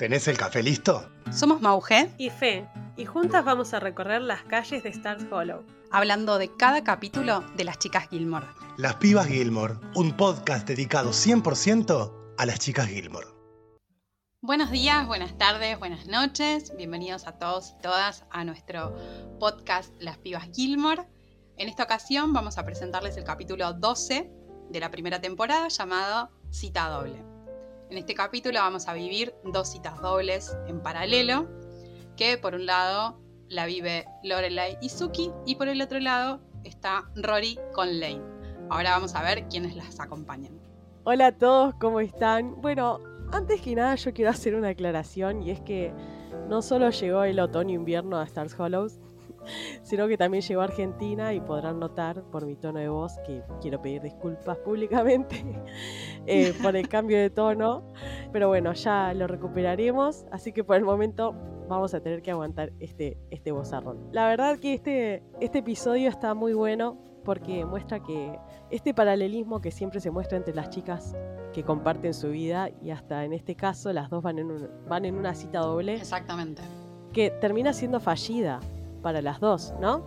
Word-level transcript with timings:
¿Tenés 0.00 0.26
el 0.28 0.38
café 0.38 0.62
listo? 0.62 1.06
Somos 1.30 1.60
Mauge 1.60 2.10
y 2.16 2.30
Fe, 2.30 2.66
y 2.96 3.04
juntas 3.04 3.44
vamos 3.44 3.74
a 3.74 3.80
recorrer 3.80 4.22
las 4.22 4.42
calles 4.44 4.82
de 4.82 4.88
Stars 4.88 5.26
Hollow. 5.30 5.62
Hablando 5.90 6.38
de 6.38 6.50
cada 6.56 6.82
capítulo 6.82 7.44
de 7.54 7.64
las 7.64 7.78
chicas 7.78 8.08
Gilmore. 8.08 8.46
Las 8.78 8.94
Pibas 8.94 9.26
Gilmore, 9.26 9.74
un 9.94 10.16
podcast 10.16 10.66
dedicado 10.66 11.10
100% 11.10 12.14
a 12.38 12.46
las 12.46 12.58
chicas 12.60 12.86
Gilmore. 12.86 13.26
Buenos 14.40 14.70
días, 14.70 15.06
buenas 15.06 15.36
tardes, 15.36 15.78
buenas 15.78 16.06
noches. 16.06 16.74
Bienvenidos 16.78 17.26
a 17.26 17.32
todos 17.32 17.74
y 17.78 17.82
todas 17.82 18.24
a 18.30 18.42
nuestro 18.44 18.96
podcast 19.38 19.92
Las 20.00 20.16
Pibas 20.16 20.48
Gilmore. 20.54 21.06
En 21.58 21.68
esta 21.68 21.82
ocasión 21.82 22.32
vamos 22.32 22.56
a 22.56 22.64
presentarles 22.64 23.18
el 23.18 23.24
capítulo 23.24 23.74
12 23.74 24.32
de 24.70 24.80
la 24.80 24.90
primera 24.90 25.20
temporada 25.20 25.68
llamado 25.68 26.30
Cita 26.50 26.88
Doble. 26.88 27.29
En 27.90 27.98
este 27.98 28.14
capítulo 28.14 28.60
vamos 28.60 28.86
a 28.86 28.94
vivir 28.94 29.34
dos 29.42 29.66
citas 29.66 30.00
dobles 30.00 30.56
en 30.68 30.80
paralelo, 30.80 31.48
que 32.16 32.38
por 32.38 32.54
un 32.54 32.64
lado 32.64 33.20
la 33.48 33.66
vive 33.66 34.04
Lorelai 34.22 34.78
y 34.80 34.90
Suki 34.90 35.32
y 35.44 35.56
por 35.56 35.66
el 35.66 35.82
otro 35.82 35.98
lado 35.98 36.40
está 36.62 37.10
Rory 37.16 37.58
con 37.72 37.98
Lane. 37.98 38.22
Ahora 38.70 38.92
vamos 38.92 39.16
a 39.16 39.22
ver 39.22 39.48
quiénes 39.48 39.74
las 39.74 39.98
acompañan. 39.98 40.60
Hola 41.02 41.26
a 41.26 41.32
todos, 41.32 41.74
¿cómo 41.80 41.98
están? 41.98 42.60
Bueno, 42.60 43.00
antes 43.32 43.60
que 43.60 43.74
nada 43.74 43.96
yo 43.96 44.14
quiero 44.14 44.30
hacer 44.30 44.54
una 44.54 44.68
aclaración 44.68 45.42
y 45.42 45.50
es 45.50 45.60
que 45.60 45.92
no 46.48 46.62
solo 46.62 46.90
llegó 46.90 47.24
el 47.24 47.40
otoño-invierno 47.40 48.20
a 48.20 48.24
Stars 48.24 48.54
Hollows, 48.56 49.00
sino 49.82 50.08
que 50.08 50.16
también 50.16 50.42
llegó 50.42 50.60
a 50.60 50.64
Argentina 50.64 51.32
y 51.32 51.40
podrán 51.40 51.78
notar 51.78 52.22
por 52.24 52.46
mi 52.46 52.56
tono 52.56 52.78
de 52.78 52.88
voz 52.88 53.18
que 53.26 53.42
quiero 53.60 53.80
pedir 53.80 54.02
disculpas 54.02 54.58
públicamente 54.58 55.44
eh, 56.26 56.54
por 56.62 56.76
el 56.76 56.88
cambio 56.88 57.18
de 57.18 57.30
tono, 57.30 57.84
pero 58.32 58.48
bueno, 58.48 58.72
ya 58.72 59.14
lo 59.14 59.26
recuperaremos, 59.26 60.26
así 60.30 60.52
que 60.52 60.64
por 60.64 60.76
el 60.76 60.84
momento 60.84 61.34
vamos 61.68 61.94
a 61.94 62.00
tener 62.00 62.20
que 62.20 62.32
aguantar 62.32 62.72
este, 62.80 63.16
este 63.30 63.52
bozarrón. 63.52 64.08
La 64.12 64.28
verdad 64.28 64.58
que 64.58 64.74
este, 64.74 65.22
este 65.40 65.58
episodio 65.58 66.08
está 66.08 66.34
muy 66.34 66.52
bueno 66.52 66.98
porque 67.24 67.64
muestra 67.64 68.00
que 68.00 68.38
este 68.70 68.94
paralelismo 68.94 69.60
que 69.60 69.70
siempre 69.70 70.00
se 70.00 70.10
muestra 70.10 70.36
entre 70.36 70.54
las 70.54 70.70
chicas 70.70 71.14
que 71.52 71.62
comparten 71.62 72.14
su 72.14 72.30
vida 72.30 72.70
y 72.82 72.90
hasta 72.90 73.24
en 73.24 73.32
este 73.32 73.54
caso 73.54 73.92
las 73.92 74.10
dos 74.10 74.22
van 74.22 74.38
en, 74.38 74.68
van 74.88 75.04
en 75.04 75.16
una 75.16 75.34
cita 75.34 75.60
doble. 75.60 75.94
Exactamente. 75.94 76.62
Que 77.12 77.30
termina 77.30 77.72
siendo 77.72 78.00
fallida 78.00 78.60
para 79.00 79.22
las 79.22 79.40
dos, 79.40 79.74
¿no? 79.80 80.04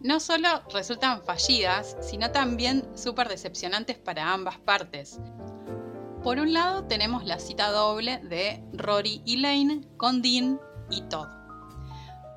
No 0.00 0.18
solo 0.18 0.48
resultan 0.72 1.22
fallidas, 1.22 1.96
sino 2.00 2.30
también 2.30 2.88
súper 2.94 3.28
decepcionantes 3.28 3.98
para 3.98 4.32
ambas 4.32 4.58
partes. 4.58 5.20
Por 6.22 6.38
un 6.38 6.52
lado 6.52 6.84
tenemos 6.84 7.24
la 7.24 7.38
cita 7.38 7.70
doble 7.70 8.18
de 8.18 8.62
Rory 8.72 9.22
y 9.24 9.38
Lane 9.38 9.82
con 9.96 10.22
Dean 10.22 10.60
y 10.90 11.02
Todd. 11.02 11.28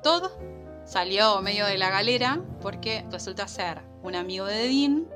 Todd 0.02 0.30
salió 0.84 1.40
medio 1.40 1.64
de 1.66 1.78
la 1.78 1.90
galera 1.90 2.40
porque 2.60 3.06
resulta 3.10 3.48
ser 3.48 3.80
un 4.02 4.14
amigo 4.14 4.44
de 4.44 4.68
Dean 4.68 5.08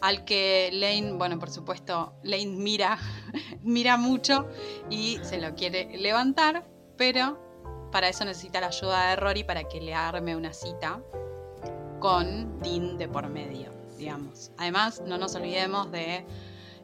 al 0.00 0.24
que 0.24 0.70
Lane, 0.72 1.12
bueno, 1.12 1.38
por 1.38 1.50
supuesto, 1.50 2.14
Lane 2.22 2.46
mira, 2.46 2.98
mira 3.62 3.96
mucho 3.96 4.48
y 4.90 5.18
se 5.22 5.38
lo 5.38 5.54
quiere 5.54 5.96
levantar, 5.98 6.64
pero 6.96 7.45
para 7.96 8.10
eso 8.10 8.26
necesita 8.26 8.60
la 8.60 8.66
ayuda 8.66 9.08
de 9.08 9.16
Rory 9.16 9.42
para 9.42 9.64
que 9.64 9.80
le 9.80 9.94
arme 9.94 10.36
una 10.36 10.52
cita 10.52 11.00
con 11.98 12.60
Dean 12.60 12.98
de 12.98 13.08
por 13.08 13.26
medio, 13.30 13.72
digamos. 13.96 14.50
Además, 14.58 15.00
no 15.06 15.16
nos 15.16 15.34
olvidemos 15.34 15.90
de 15.90 16.26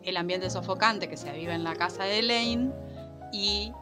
el 0.04 0.16
ambiente 0.16 0.48
sofocante 0.48 1.10
que 1.10 1.18
se 1.18 1.30
vive 1.32 1.52
en 1.52 1.64
la 1.64 1.76
casa 1.76 2.04
de 2.04 2.22
Lane 2.22 2.70
y 3.30 3.74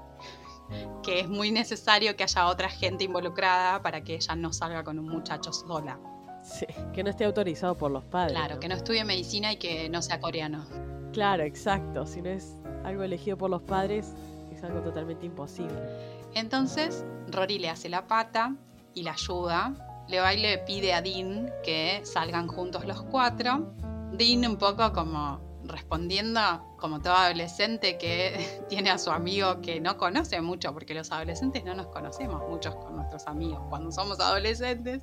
que 1.05 1.21
es 1.21 1.29
muy 1.29 1.53
necesario 1.53 2.17
que 2.17 2.25
haya 2.25 2.49
otra 2.49 2.69
gente 2.69 3.05
involucrada 3.05 3.81
para 3.81 4.03
que 4.03 4.17
ella 4.17 4.35
no 4.35 4.53
salga 4.53 4.83
con 4.83 4.99
un 4.99 5.07
muchacho 5.07 5.53
sola. 5.53 6.01
Sí, 6.43 6.67
que 6.93 7.05
no 7.05 7.11
esté 7.11 7.27
autorizado 7.27 7.77
por 7.77 7.93
los 7.93 8.03
padres. 8.07 8.37
Claro, 8.37 8.59
que 8.59 8.67
no 8.67 8.75
estudie 8.75 9.05
medicina 9.05 9.53
y 9.53 9.57
que 9.57 9.89
no 9.89 10.03
sea 10.03 10.19
coreano. 10.21 10.67
Claro, 11.13 11.45
exacto. 11.45 12.09
Si 12.09 12.23
no 12.23 12.31
es 12.31 12.57
algo 12.83 13.05
elegido 13.05 13.39
por 13.39 13.51
los 13.51 13.63
padres, 13.63 14.15
es 14.51 14.65
algo 14.65 14.81
totalmente 14.81 15.27
imposible. 15.27 16.20
Entonces, 16.35 17.05
Rory 17.29 17.59
le 17.59 17.71
hace 17.71 17.89
la 17.89 18.07
pata 18.07 18.57
y 18.95 19.03
la 19.03 19.13
ayuda. 19.13 20.05
Le 20.09 20.21
va 20.21 20.35
y 20.35 20.41
le 20.41 20.59
pide 20.59 20.93
a 20.93 21.03
Dean 21.03 21.53
que 21.63 22.01
salgan 22.05 22.49
juntos 22.49 22.85
los 22.85 23.03
cuatro. 23.03 23.75
Dean 24.13 24.45
un 24.45 24.57
poco 24.57 24.93
como 24.93 25.41
respondiendo 25.65 26.41
como 26.79 27.01
todo 27.01 27.15
adolescente 27.15 27.99
que 27.99 28.65
tiene 28.69 28.91
a 28.91 28.99
su 28.99 29.11
amigo 29.11 29.61
que 29.61 29.81
no 29.81 29.97
conoce 29.97 30.41
mucho, 30.41 30.73
porque 30.73 30.95
los 30.95 31.11
adolescentes 31.13 31.65
no 31.65 31.75
nos 31.75 31.87
conocemos 31.87 32.43
muchos 32.49 32.75
con 32.77 32.97
nuestros 32.97 33.27
amigos 33.27 33.61
cuando 33.69 33.93
somos 33.93 34.19
adolescentes, 34.21 35.03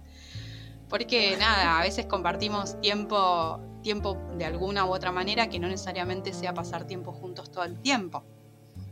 porque 0.90 1.38
nada, 1.38 1.80
a 1.80 1.84
veces 1.84 2.06
compartimos 2.06 2.80
tiempo, 2.82 3.59
tiempo 3.82 4.18
de 4.38 4.46
alguna 4.46 4.86
u 4.86 4.94
otra 4.94 5.12
manera 5.12 5.50
que 5.50 5.59
no 5.59 5.68
necesariamente 5.68 6.34
sea 6.34 6.54
pasar 6.54 6.86
tiempo 6.86 7.12
juntos 7.12 7.52
todo 7.52 7.64
el 7.64 7.80
tiempo. 7.80 8.24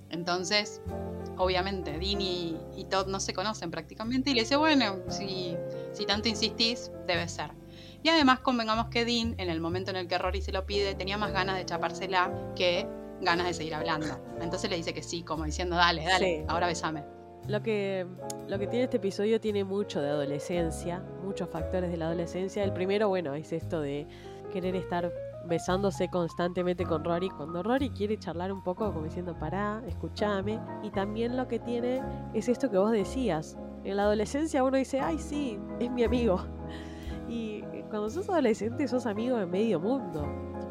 Entonces, 0.09 0.81
obviamente, 1.37 1.91
Dean 1.91 2.21
y, 2.21 2.85
Todd 2.89 3.07
no 3.07 3.19
se 3.19 3.33
conocen 3.33 3.71
prácticamente 3.71 4.29
y 4.29 4.35
le 4.35 4.41
dice, 4.41 4.55
bueno, 4.55 4.97
si, 5.09 5.57
si 5.91 6.05
tanto 6.05 6.29
insistís, 6.29 6.91
debe 7.07 7.27
ser. 7.27 7.49
Y 8.03 8.09
además 8.09 8.39
convengamos 8.39 8.89
que 8.89 9.05
Dean, 9.05 9.33
en 9.39 9.49
el 9.49 9.59
momento 9.59 9.89
en 9.89 9.97
el 9.97 10.07
que 10.07 10.17
Rory 10.19 10.41
se 10.41 10.51
lo 10.51 10.65
pide, 10.65 10.93
tenía 10.93 11.17
más 11.17 11.31
ganas 11.33 11.57
de 11.57 11.65
chapársela 11.65 12.31
que 12.55 12.87
ganas 13.21 13.47
de 13.47 13.53
seguir 13.55 13.73
hablando. 13.73 14.19
Entonces 14.39 14.69
le 14.69 14.77
dice 14.77 14.93
que 14.93 15.01
sí, 15.01 15.23
como 15.23 15.45
diciendo, 15.45 15.75
dale, 15.75 16.03
dale, 16.05 16.45
ahora 16.47 16.67
besame. 16.67 17.03
Lo 17.47 17.61
que, 17.61 18.05
lo 18.47 18.57
que 18.57 18.67
tiene 18.67 18.85
este 18.85 18.97
episodio 18.97 19.39
tiene 19.39 19.63
mucho 19.63 20.01
de 20.01 20.09
adolescencia, 20.09 21.03
muchos 21.23 21.49
factores 21.49 21.91
de 21.91 21.97
la 21.97 22.05
adolescencia. 22.05 22.63
El 22.63 22.73
primero, 22.73 23.07
bueno, 23.07 23.35
es 23.35 23.51
esto 23.53 23.81
de 23.81 24.07
querer 24.51 24.75
estar 24.75 25.11
besándose 25.47 26.09
constantemente 26.09 26.85
con 26.85 27.03
Rory, 27.03 27.29
cuando 27.29 27.63
Rory 27.63 27.89
quiere 27.89 28.17
charlar 28.17 28.51
un 28.51 28.63
poco 28.63 28.91
como 28.91 29.05
diciendo, 29.05 29.37
pará, 29.37 29.81
escúchame. 29.87 30.59
Y 30.83 30.89
también 30.89 31.37
lo 31.37 31.47
que 31.47 31.59
tiene 31.59 32.01
es 32.33 32.49
esto 32.49 32.69
que 32.69 32.77
vos 32.77 32.91
decías. 32.91 33.57
En 33.83 33.97
la 33.97 34.03
adolescencia 34.03 34.63
uno 34.63 34.77
dice, 34.77 34.99
ay 34.99 35.17
sí, 35.19 35.59
es 35.79 35.91
mi 35.91 36.03
amigo. 36.03 36.39
Y 37.27 37.63
cuando 37.89 38.07
sos 38.11 38.29
adolescente 38.29 38.87
sos 38.87 39.07
amigo 39.07 39.37
de 39.37 39.47
medio 39.47 39.79
mundo. 39.79 40.27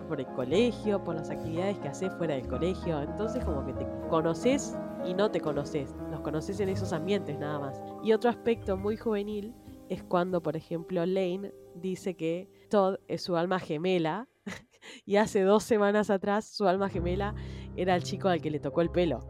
por 0.08 0.20
el 0.20 0.26
colegio, 0.26 1.02
por 1.02 1.16
las 1.16 1.30
actividades 1.30 1.78
que 1.78 1.88
haces 1.88 2.12
fuera 2.14 2.34
del 2.34 2.46
colegio. 2.46 3.00
Entonces 3.00 3.44
como 3.44 3.66
que 3.66 3.72
te 3.72 3.86
conoces 4.08 4.76
y 5.04 5.14
no 5.14 5.30
te 5.30 5.40
conoces. 5.40 5.94
Los 6.10 6.20
conoces 6.20 6.60
en 6.60 6.68
esos 6.68 6.92
ambientes 6.92 7.38
nada 7.38 7.58
más. 7.58 7.82
Y 8.04 8.12
otro 8.12 8.30
aspecto 8.30 8.76
muy 8.76 8.96
juvenil 8.96 9.54
es 9.88 10.04
cuando, 10.04 10.42
por 10.42 10.56
ejemplo, 10.56 11.04
Lane 11.06 11.52
dice 11.74 12.14
que 12.14 12.48
Todd 12.70 12.96
es 13.08 13.22
su 13.22 13.36
alma 13.36 13.58
gemela 13.58 14.28
y 15.06 15.16
hace 15.16 15.42
dos 15.42 15.64
semanas 15.64 16.10
atrás 16.10 16.46
su 16.46 16.66
alma 16.66 16.88
gemela 16.88 17.34
era 17.76 17.96
el 17.96 18.02
chico 18.02 18.28
al 18.28 18.40
que 18.40 18.50
le 18.50 18.60
tocó 18.60 18.80
el 18.80 18.90
pelo. 18.90 19.26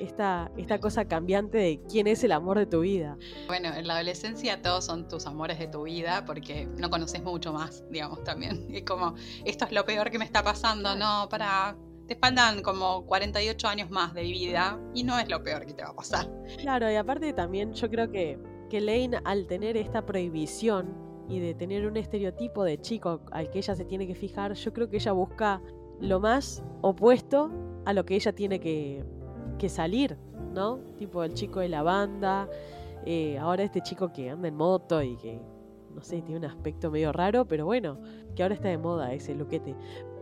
Esta, 0.00 0.50
esta 0.56 0.80
cosa 0.80 1.04
cambiante 1.04 1.58
de 1.58 1.80
quién 1.90 2.06
es 2.06 2.24
el 2.24 2.32
amor 2.32 2.58
de 2.58 2.64
tu 2.64 2.80
vida. 2.80 3.18
Bueno, 3.46 3.68
en 3.74 3.86
la 3.86 3.96
adolescencia 3.96 4.62
todos 4.62 4.86
son 4.86 5.08
tus 5.08 5.26
amores 5.26 5.58
de 5.58 5.66
tu 5.66 5.82
vida 5.82 6.24
porque 6.24 6.66
no 6.78 6.88
conoces 6.88 7.22
mucho 7.22 7.52
más, 7.52 7.84
digamos, 7.90 8.24
también. 8.24 8.66
Es 8.74 8.84
como, 8.84 9.14
esto 9.44 9.66
es 9.66 9.72
lo 9.72 9.84
peor 9.84 10.10
que 10.10 10.18
me 10.18 10.24
está 10.24 10.42
pasando, 10.42 10.96
no, 10.96 11.28
para, 11.28 11.76
te 12.08 12.16
faltan 12.16 12.62
como 12.62 13.04
48 13.06 13.68
años 13.68 13.90
más 13.90 14.14
de 14.14 14.22
vida 14.22 14.80
y 14.94 15.04
no 15.04 15.18
es 15.18 15.28
lo 15.28 15.42
peor 15.42 15.66
que 15.66 15.74
te 15.74 15.82
va 15.82 15.90
a 15.90 15.94
pasar. 15.94 16.30
Claro, 16.58 16.90
y 16.90 16.96
aparte 16.96 17.32
también 17.32 17.72
yo 17.74 17.88
creo 17.90 18.10
que, 18.10 18.38
que 18.70 18.80
Lane 18.80 19.20
al 19.24 19.46
tener 19.46 19.76
esta 19.76 20.04
prohibición 20.04 21.03
y 21.28 21.40
de 21.40 21.54
tener 21.54 21.86
un 21.86 21.96
estereotipo 21.96 22.64
de 22.64 22.80
chico 22.80 23.20
al 23.32 23.50
que 23.50 23.58
ella 23.58 23.74
se 23.74 23.84
tiene 23.84 24.06
que 24.06 24.14
fijar, 24.14 24.52
yo 24.54 24.72
creo 24.72 24.90
que 24.90 24.96
ella 24.96 25.12
busca 25.12 25.62
lo 26.00 26.20
más 26.20 26.62
opuesto 26.82 27.50
a 27.84 27.92
lo 27.92 28.04
que 28.04 28.14
ella 28.14 28.32
tiene 28.32 28.60
que, 28.60 29.04
que 29.58 29.68
salir, 29.68 30.16
¿no? 30.52 30.78
Tipo 30.98 31.24
el 31.24 31.34
chico 31.34 31.60
de 31.60 31.68
la 31.68 31.82
banda, 31.82 32.48
eh, 33.06 33.38
ahora 33.38 33.62
este 33.62 33.80
chico 33.80 34.12
que 34.12 34.30
anda 34.30 34.48
en 34.48 34.56
moto 34.56 35.02
y 35.02 35.16
que, 35.16 35.40
no 35.94 36.02
sé, 36.02 36.22
tiene 36.22 36.38
un 36.38 36.44
aspecto 36.46 36.90
medio 36.90 37.12
raro, 37.12 37.46
pero 37.46 37.66
bueno, 37.66 37.98
que 38.34 38.42
ahora 38.42 38.54
está 38.54 38.68
de 38.68 38.78
moda 38.78 39.12
ese 39.12 39.34
luquete. 39.34 39.74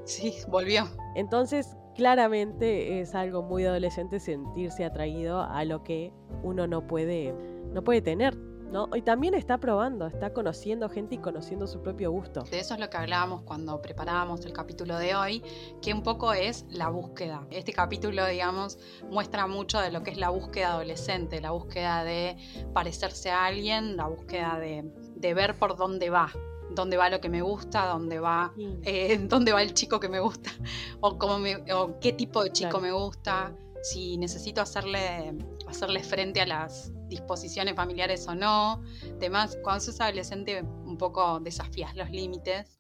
Sí, 0.05 0.35
volvió. 0.49 0.85
Entonces, 1.15 1.77
claramente 1.95 3.01
es 3.01 3.15
algo 3.15 3.43
muy 3.43 3.65
adolescente 3.65 4.19
sentirse 4.19 4.85
atraído 4.85 5.43
a 5.43 5.65
lo 5.65 5.83
que 5.85 6.13
uno 6.43 6.67
no 6.67 6.87
puede, 6.87 7.35
no 7.73 7.85
puede 7.85 8.03
tener, 8.03 8.37
y 8.95 9.03
también 9.03 9.35
está 9.35 9.59
probando, 9.59 10.07
está 10.07 10.33
conociendo 10.33 10.89
gente 10.89 11.17
y 11.17 11.19
conociendo 11.19 11.67
su 11.67 11.83
propio 11.83 12.11
gusto. 12.11 12.43
De 12.45 12.59
eso 12.59 12.75
es 12.75 12.81
lo 12.81 12.89
que 12.89 12.97
hablábamos 12.97 13.43
cuando 13.43 13.81
preparábamos 13.83 14.45
el 14.47 14.53
capítulo 14.53 14.99
de 14.99 15.15
hoy, 15.15 15.43
que 15.83 15.93
un 15.93 16.03
poco 16.03 16.33
es 16.33 16.65
la 16.71 16.89
búsqueda. 16.89 17.47
Este 17.51 17.73
capítulo, 17.73 18.27
digamos, 18.27 18.79
muestra 19.11 19.47
mucho 19.47 19.79
de 19.79 19.91
lo 19.91 20.03
que 20.03 20.11
es 20.11 20.17
la 20.17 20.31
búsqueda 20.31 20.73
adolescente, 20.73 21.41
la 21.41 21.51
búsqueda 21.51 22.05
de 22.05 22.37
parecerse 22.73 23.31
a 23.31 23.47
alguien, 23.47 23.97
la 23.97 24.07
búsqueda 24.07 24.59
de, 24.59 25.35
ver 25.35 25.55
por 25.59 25.77
dónde 25.77 26.09
va, 26.09 26.31
dónde 26.71 26.97
va 26.97 27.11
lo 27.11 27.21
que 27.21 27.29
me 27.29 27.43
gusta, 27.43 27.87
dónde 27.87 28.21
va, 28.21 28.55
eh, 28.85 29.19
dónde 29.29 29.53
va 29.53 29.63
el 29.63 29.75
chico 29.75 30.01
que 30.01 30.09
me 30.09 30.21
gusta, 30.21 30.51
o, 31.01 31.19
cómo 31.19 31.45
o 31.75 32.01
qué 32.01 32.13
tipo 32.13 32.43
de 32.43 32.53
chico 32.53 32.81
me 32.81 32.93
gusta. 32.93 33.55
si 33.83 34.17
necesito 34.17 34.61
hacerle, 34.61 35.35
hacerle 35.73 36.03
frente 36.03 36.41
a 36.41 36.47
las 36.47 36.93
disposiciones 37.09 37.75
familiares 37.75 38.27
o 38.29 38.35
no. 38.35 38.83
Además, 39.17 39.59
cuando 39.63 39.81
sos 39.85 40.01
adolescente 40.01 40.63
un 40.63 40.97
poco 40.97 41.41
desafías 41.41 41.97
los 41.97 42.11
límites. 42.11 42.79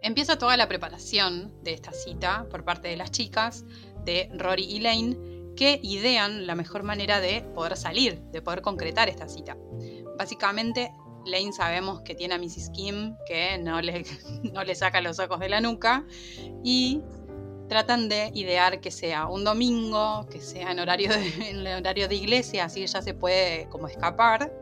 Empieza 0.00 0.38
toda 0.38 0.56
la 0.56 0.68
preparación 0.68 1.52
de 1.62 1.74
esta 1.74 1.92
cita 1.92 2.48
por 2.48 2.64
parte 2.64 2.88
de 2.88 2.96
las 2.96 3.10
chicas, 3.10 3.66
de 4.04 4.30
Rory 4.38 4.64
y 4.64 4.80
Lane, 4.80 5.37
que 5.58 5.80
idean 5.82 6.46
la 6.46 6.54
mejor 6.54 6.84
manera 6.84 7.20
de 7.20 7.42
poder 7.42 7.76
salir, 7.76 8.20
de 8.30 8.40
poder 8.40 8.62
concretar 8.62 9.08
esta 9.08 9.28
cita. 9.28 9.56
Básicamente, 10.16 10.92
Lane 11.26 11.52
sabemos 11.52 12.02
que 12.02 12.14
tiene 12.14 12.34
a 12.34 12.38
Mrs. 12.38 12.70
Kim, 12.70 13.16
que 13.26 13.58
no 13.58 13.82
le, 13.82 14.04
no 14.52 14.62
le 14.62 14.74
saca 14.76 15.00
los 15.00 15.18
ojos 15.18 15.40
de 15.40 15.48
la 15.48 15.60
nuca, 15.60 16.06
y 16.62 17.02
tratan 17.68 18.08
de 18.08 18.30
idear 18.34 18.80
que 18.80 18.92
sea 18.92 19.26
un 19.26 19.42
domingo, 19.42 20.28
que 20.30 20.40
sea 20.40 20.70
en 20.70 20.78
horario 20.78 21.10
de, 21.10 21.50
en 21.50 21.66
horario 21.66 22.06
de 22.06 22.14
iglesia, 22.14 22.66
así 22.66 22.84
ella 22.84 23.02
se 23.02 23.14
puede 23.14 23.68
como 23.68 23.88
escapar. 23.88 24.52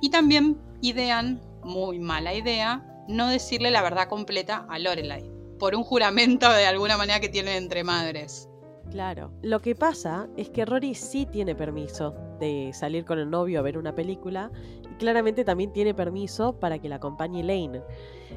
Y 0.00 0.08
también 0.08 0.58
idean, 0.80 1.42
muy 1.62 1.98
mala 1.98 2.32
idea, 2.32 2.82
no 3.08 3.28
decirle 3.28 3.70
la 3.70 3.82
verdad 3.82 4.08
completa 4.08 4.66
a 4.70 4.78
Lorelai, 4.78 5.30
por 5.58 5.74
un 5.74 5.84
juramento 5.84 6.50
de 6.50 6.64
alguna 6.64 6.96
manera 6.96 7.20
que 7.20 7.28
tienen 7.28 7.56
entre 7.56 7.84
madres. 7.84 8.48
Claro. 8.92 9.30
Lo 9.40 9.60
que 9.60 9.74
pasa 9.74 10.28
es 10.36 10.50
que 10.50 10.66
Rory 10.66 10.94
sí 10.94 11.24
tiene 11.24 11.54
permiso 11.54 12.14
de 12.38 12.72
salir 12.74 13.06
con 13.06 13.18
el 13.18 13.30
novio 13.30 13.58
a 13.58 13.62
ver 13.62 13.78
una 13.78 13.94
película 13.94 14.50
y 14.84 14.94
claramente 14.96 15.46
también 15.46 15.72
tiene 15.72 15.94
permiso 15.94 16.60
para 16.60 16.78
que 16.78 16.90
la 16.90 16.96
acompañe 16.96 17.42
Lane. 17.42 17.82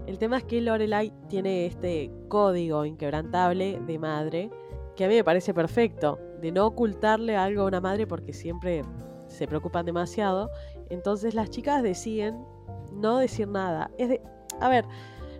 El 0.08 0.18
tema 0.18 0.38
es 0.38 0.46
que 0.46 0.62
Lorelai 0.62 1.12
tiene 1.28 1.66
este 1.66 2.10
código 2.30 2.86
inquebrantable 2.86 3.82
de 3.86 4.00
madre 4.00 4.50
que 4.96 5.04
a 5.04 5.10
mí 5.10 5.16
me 5.16 5.26
parece 5.26 5.54
perfecto, 5.54 6.20
de 6.40 6.54
no 6.54 6.68
ocultarle 6.68 7.36
algo 7.36 7.64
a 7.64 7.66
una 7.66 7.82
madre 7.82 8.08
porque 8.08 8.32
siempre 8.32 8.84
se 9.28 9.48
preocupan 9.48 9.86
demasiado. 9.86 10.50
Entonces 10.90 11.36
las 11.36 11.50
chicas 11.50 11.84
deciden 11.84 12.46
no 12.94 13.18
decir 13.18 13.50
nada. 13.50 13.92
Es 13.98 14.08
de, 14.08 14.22
a 14.62 14.70
ver, 14.70 14.86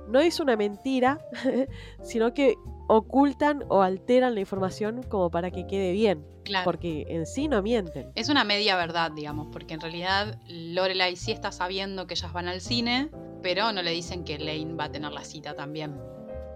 no 0.08 0.20
es 0.20 0.40
una 0.40 0.56
mentira, 0.56 1.20
sino 2.04 2.34
que 2.34 2.56
ocultan 2.88 3.64
o 3.70 3.82
alteran 3.82 4.36
la 4.36 4.42
información 4.42 5.04
como 5.04 5.30
para 5.30 5.52
que 5.52 5.68
quede 5.68 5.92
bien. 5.92 6.26
Claro. 6.44 6.66
Porque 6.66 7.06
en 7.10 7.26
sí 7.26 7.48
no 7.48 7.64
mienten. 7.64 8.12
Es 8.14 8.30
una 8.30 8.44
media 8.44 8.76
verdad, 8.76 9.12
digamos, 9.12 9.48
porque 9.52 9.74
en 9.74 9.82
realidad 9.82 10.40
Lorelai 10.48 11.16
sí 11.16 11.32
está 11.32 11.52
sabiendo 11.52 12.06
que 12.06 12.14
ellas 12.14 12.32
van 12.34 12.48
al 12.48 12.62
cine, 12.62 13.10
pero 13.42 13.72
no 13.72 13.82
le 13.82 13.92
dicen 13.92 14.24
que 14.24 14.38
Lane 14.38 14.76
va 14.76 14.86
a 14.86 14.92
tener 14.92 15.12
la 15.12 15.24
cita 15.24 15.56
también, 15.56 16.00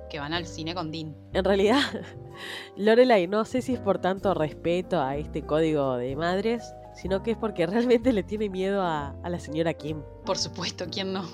que 0.09 0.19
van 0.19 0.33
al 0.33 0.45
cine 0.45 0.75
con 0.75 0.91
Dean. 0.91 1.15
En 1.33 1.43
realidad, 1.43 1.81
Lorelai 2.77 3.25
no 3.25 3.45
sé 3.45 3.63
si 3.63 3.73
es 3.73 3.79
por 3.79 3.97
tanto 3.97 4.35
respeto 4.35 5.01
a 5.01 5.17
este 5.17 5.41
código 5.41 5.97
de 5.97 6.15
madres, 6.15 6.71
sino 6.93 7.23
que 7.23 7.31
es 7.31 7.37
porque 7.37 7.65
realmente 7.67 8.13
le 8.13 8.21
tiene 8.21 8.47
miedo 8.47 8.83
a, 8.83 9.15
a 9.23 9.29
la 9.29 9.39
señora 9.39 9.73
Kim. 9.73 10.03
Por 10.23 10.37
supuesto, 10.37 10.85
¿quién 10.91 11.13
no? 11.13 11.25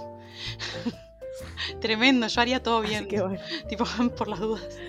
Tremendo, 1.82 2.28
yo 2.28 2.42
haría 2.42 2.62
todo 2.62 2.82
bien. 2.82 3.02
Así 3.02 3.08
que 3.08 3.22
bueno. 3.22 3.40
tipo 3.70 3.86
por 4.18 4.28
las 4.28 4.40
dudas. 4.40 4.80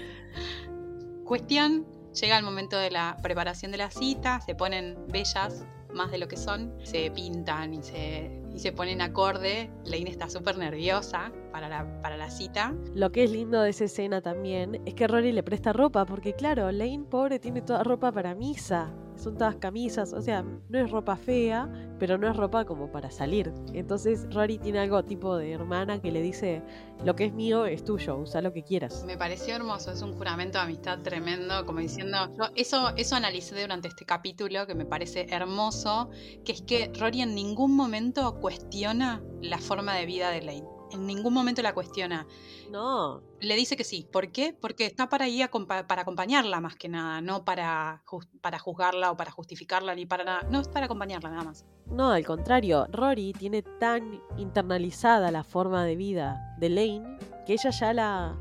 Cuestión, 1.25 1.87
llega 2.21 2.39
el 2.39 2.45
momento 2.45 2.77
de 2.79 2.91
la 2.91 3.17
preparación 3.23 3.73
de 3.73 3.79
la 3.79 3.91
cita, 3.91 4.41
se 4.41 4.55
ponen 4.55 4.97
bellas, 5.09 5.65
más 5.93 6.11
de 6.11 6.19
lo 6.19 6.29
que 6.29 6.37
son, 6.37 6.73
se 6.85 7.11
pintan 7.11 7.75
y 7.75 7.83
se, 7.83 8.31
y 8.55 8.59
se 8.59 8.71
ponen 8.73 9.01
acorde. 9.01 9.71
Lane 9.85 10.11
está 10.11 10.29
súper 10.29 10.59
nerviosa 10.59 11.33
para 11.51 11.69
la, 11.69 12.01
para 12.03 12.17
la 12.17 12.31
cita. 12.31 12.75
Lo 12.95 13.11
que 13.11 13.25
es 13.25 13.31
lindo 13.31 13.63
de 13.63 13.71
esa 13.71 13.85
escena 13.85 14.21
también 14.21 14.83
es 14.87 14.95
que 14.95 15.09
Rory 15.09 15.33
le 15.33 15.43
presta 15.43 15.73
ropa, 15.73 16.05
porque 16.05 16.35
claro, 16.35 16.71
Lane 16.71 17.07
pobre 17.11 17.39
tiene 17.39 17.63
toda 17.63 17.83
ropa 17.83 18.13
para 18.13 18.35
misa. 18.35 18.93
Son 19.17 19.37
todas 19.37 19.57
camisas, 19.57 20.13
o 20.13 20.21
sea, 20.21 20.43
no 20.43 20.79
es 20.79 20.91
ropa 20.91 21.17
fea, 21.17 21.69
pero 21.99 22.19
no 22.19 22.29
es 22.29 22.37
ropa 22.37 22.65
como 22.65 22.91
para 22.91 23.11
salir. 23.11 23.53
Entonces 23.73 24.27
Rory 24.33 24.59
tiene 24.59 24.79
algo 24.79 25.03
tipo 25.05 25.37
de 25.37 25.53
hermana 25.53 26.01
que 26.01 26.13
le 26.13 26.21
dice, 26.21 26.63
lo 27.05 27.17
que 27.17 27.27
es 27.27 27.33
mío 27.33 27.67
es 27.67 27.85
tuyo, 27.85 28.17
usa 28.19 28.43
lo 28.43 28.53
que 28.53 28.63
quieras. 28.63 29.05
Me 29.07 29.17
pareció 29.17 29.57
hermoso, 29.57 29.93
es 29.93 30.03
un 30.03 30.13
juramento 30.13 30.59
de 30.59 30.65
amistad 30.65 30.99
tremendo, 31.01 31.65
como 31.65 31.81
diciendo, 31.81 32.17
yo 32.39 32.51
eso, 32.55 32.93
eso 32.97 33.17
analicé 33.17 33.61
durante 33.61 33.89
este 33.89 34.05
capítulo 34.05 34.67
que 34.67 34.75
me 34.75 34.85
parece 34.85 35.27
hermoso, 35.31 36.11
que 36.45 36.53
es 36.53 36.63
que 36.63 36.93
Rory 36.99 37.23
en 37.23 37.35
ningún 37.35 37.75
momento 37.75 38.39
cuestiona 38.41 39.23
la 39.41 39.59
forma 39.59 39.95
de 39.95 40.07
vida 40.07 40.31
de 40.31 40.43
Lane. 40.43 40.76
En 40.97 41.07
ningún 41.07 41.33
momento 41.33 41.63
la 41.63 41.73
cuestiona. 41.75 42.27
No, 42.71 43.23
Le 43.41 43.55
dice 43.55 43.77
que 43.77 43.85
sí. 43.85 44.09
¿Por 44.11 44.33
qué? 44.33 44.57
Porque 44.59 44.87
está 44.87 45.09
para 45.09 45.27
ahí 45.27 45.43
para 45.87 46.03
acompañarla 46.03 46.61
más 46.61 46.75
que 46.77 46.89
nada, 46.89 47.21
no 47.21 47.45
para, 47.45 48.03
para 48.41 48.59
juzgarla 48.59 49.13
o 49.13 49.17
para 49.17 49.31
justificarla 49.31 49.95
ni 49.95 50.07
para 50.07 50.25
nada. 50.25 50.43
No, 50.51 50.61
es 50.61 50.69
para 50.69 50.87
acompañarla 50.87 51.31
nada 51.31 51.45
más. 51.45 51.65
no, 51.87 52.11
al 52.11 52.25
contrario, 52.27 52.87
Rory 52.91 53.33
tiene 53.33 53.63
tan 53.63 54.21
internalizada 54.37 55.31
la 55.31 55.45
forma 55.45 55.85
de 55.85 55.97
vida 55.97 56.55
de 56.59 56.69
Lane 56.71 57.19
que 57.47 57.53
ella 57.53 57.71
ya 57.71 57.93
la, 57.93 58.37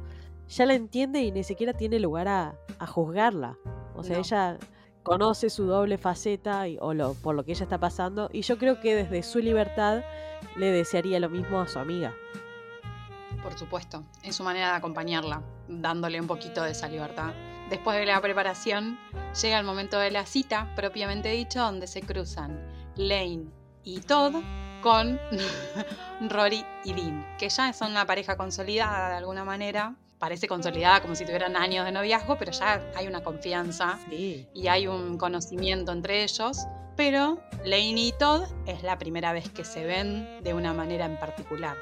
ya 0.48 0.66
la 0.66 0.74
entiende 0.74 1.22
y 1.22 1.32
ni 1.32 1.44
siquiera 1.44 1.74
tiene 1.74 2.00
lugar 2.00 2.28
a, 2.28 2.56
a 2.80 2.88
juzgarla. 2.88 3.58
O 3.96 4.04
sea, 4.04 4.16
No. 4.16 4.22
ella 4.24 4.58
conoce 5.04 5.52
su 5.52 5.66
doble 5.68 6.00
faceta 6.00 6.68
y, 6.68 6.78
o 6.82 6.94
lo, 6.96 7.14
por 7.14 7.36
lo 7.36 7.44
que 7.46 7.52
ella 7.52 7.64
está 7.64 7.78
pasando 7.80 8.30
y 8.34 8.42
yo 8.42 8.58
creo 8.58 8.80
que 8.80 8.96
desde 8.96 9.22
su 9.22 9.38
libertad 9.40 10.02
le 10.58 10.72
desearía 10.72 11.20
lo 11.20 11.30
mismo 11.30 11.60
a 11.60 11.68
su 11.68 11.78
amiga. 11.78 12.14
Por 13.46 13.60
supuesto, 13.60 14.04
es 14.24 14.36
su 14.36 14.44
manera 14.44 14.72
de 14.72 14.78
acompañarla, 14.78 15.44
dándole 15.68 16.20
un 16.20 16.26
poquito 16.26 16.64
de 16.64 16.72
esa 16.72 16.88
libertad. 16.88 17.32
Después 17.70 17.96
de 17.96 18.08
la 18.08 18.20
preparación, 18.20 18.98
llega 19.40 19.60
el 19.60 19.66
momento 19.66 20.00
de 20.00 20.10
la 20.10 20.26
cita, 20.26 20.74
propiamente 20.76 21.30
dicho, 21.30 21.60
donde 21.60 21.86
se 21.86 22.02
cruzan 22.02 22.60
Lane 22.96 23.46
y 23.84 24.00
Todd 24.02 24.34
con 24.82 25.20
Rory 26.28 26.66
y 26.86 26.94
Dean, 26.94 27.24
que 27.38 27.48
ya 27.50 27.72
son 27.72 27.92
una 27.92 28.08
pareja 28.08 28.36
consolidada 28.36 29.10
de 29.10 29.16
alguna 29.18 29.44
manera. 29.46 29.94
Parece 30.18 30.48
consolidada 30.48 31.04
como 31.04 31.14
si 31.14 31.24
tuvieran 31.24 31.56
años 31.56 31.86
de 31.86 31.92
noviazgo, 31.92 32.40
pero 32.40 32.52
ya 32.52 32.82
hay 32.96 33.06
una 33.06 33.22
confianza 33.24 34.00
Sí. 34.10 34.48
y 34.56 34.68
hay 34.70 34.88
un 34.88 35.20
conocimiento 35.20 35.92
entre 35.92 36.24
ellos. 36.24 36.66
Pero 36.98 37.40
Lane 37.64 37.94
y 38.02 38.12
Todd 38.18 38.46
es 38.66 38.82
la 38.82 38.98
primera 38.98 39.34
vez 39.34 39.50
que 39.52 39.64
se 39.66 39.86
ven 39.86 40.42
de 40.44 40.56
una 40.56 40.74
manera 40.74 41.06
en 41.06 41.20
particular. 41.20 41.78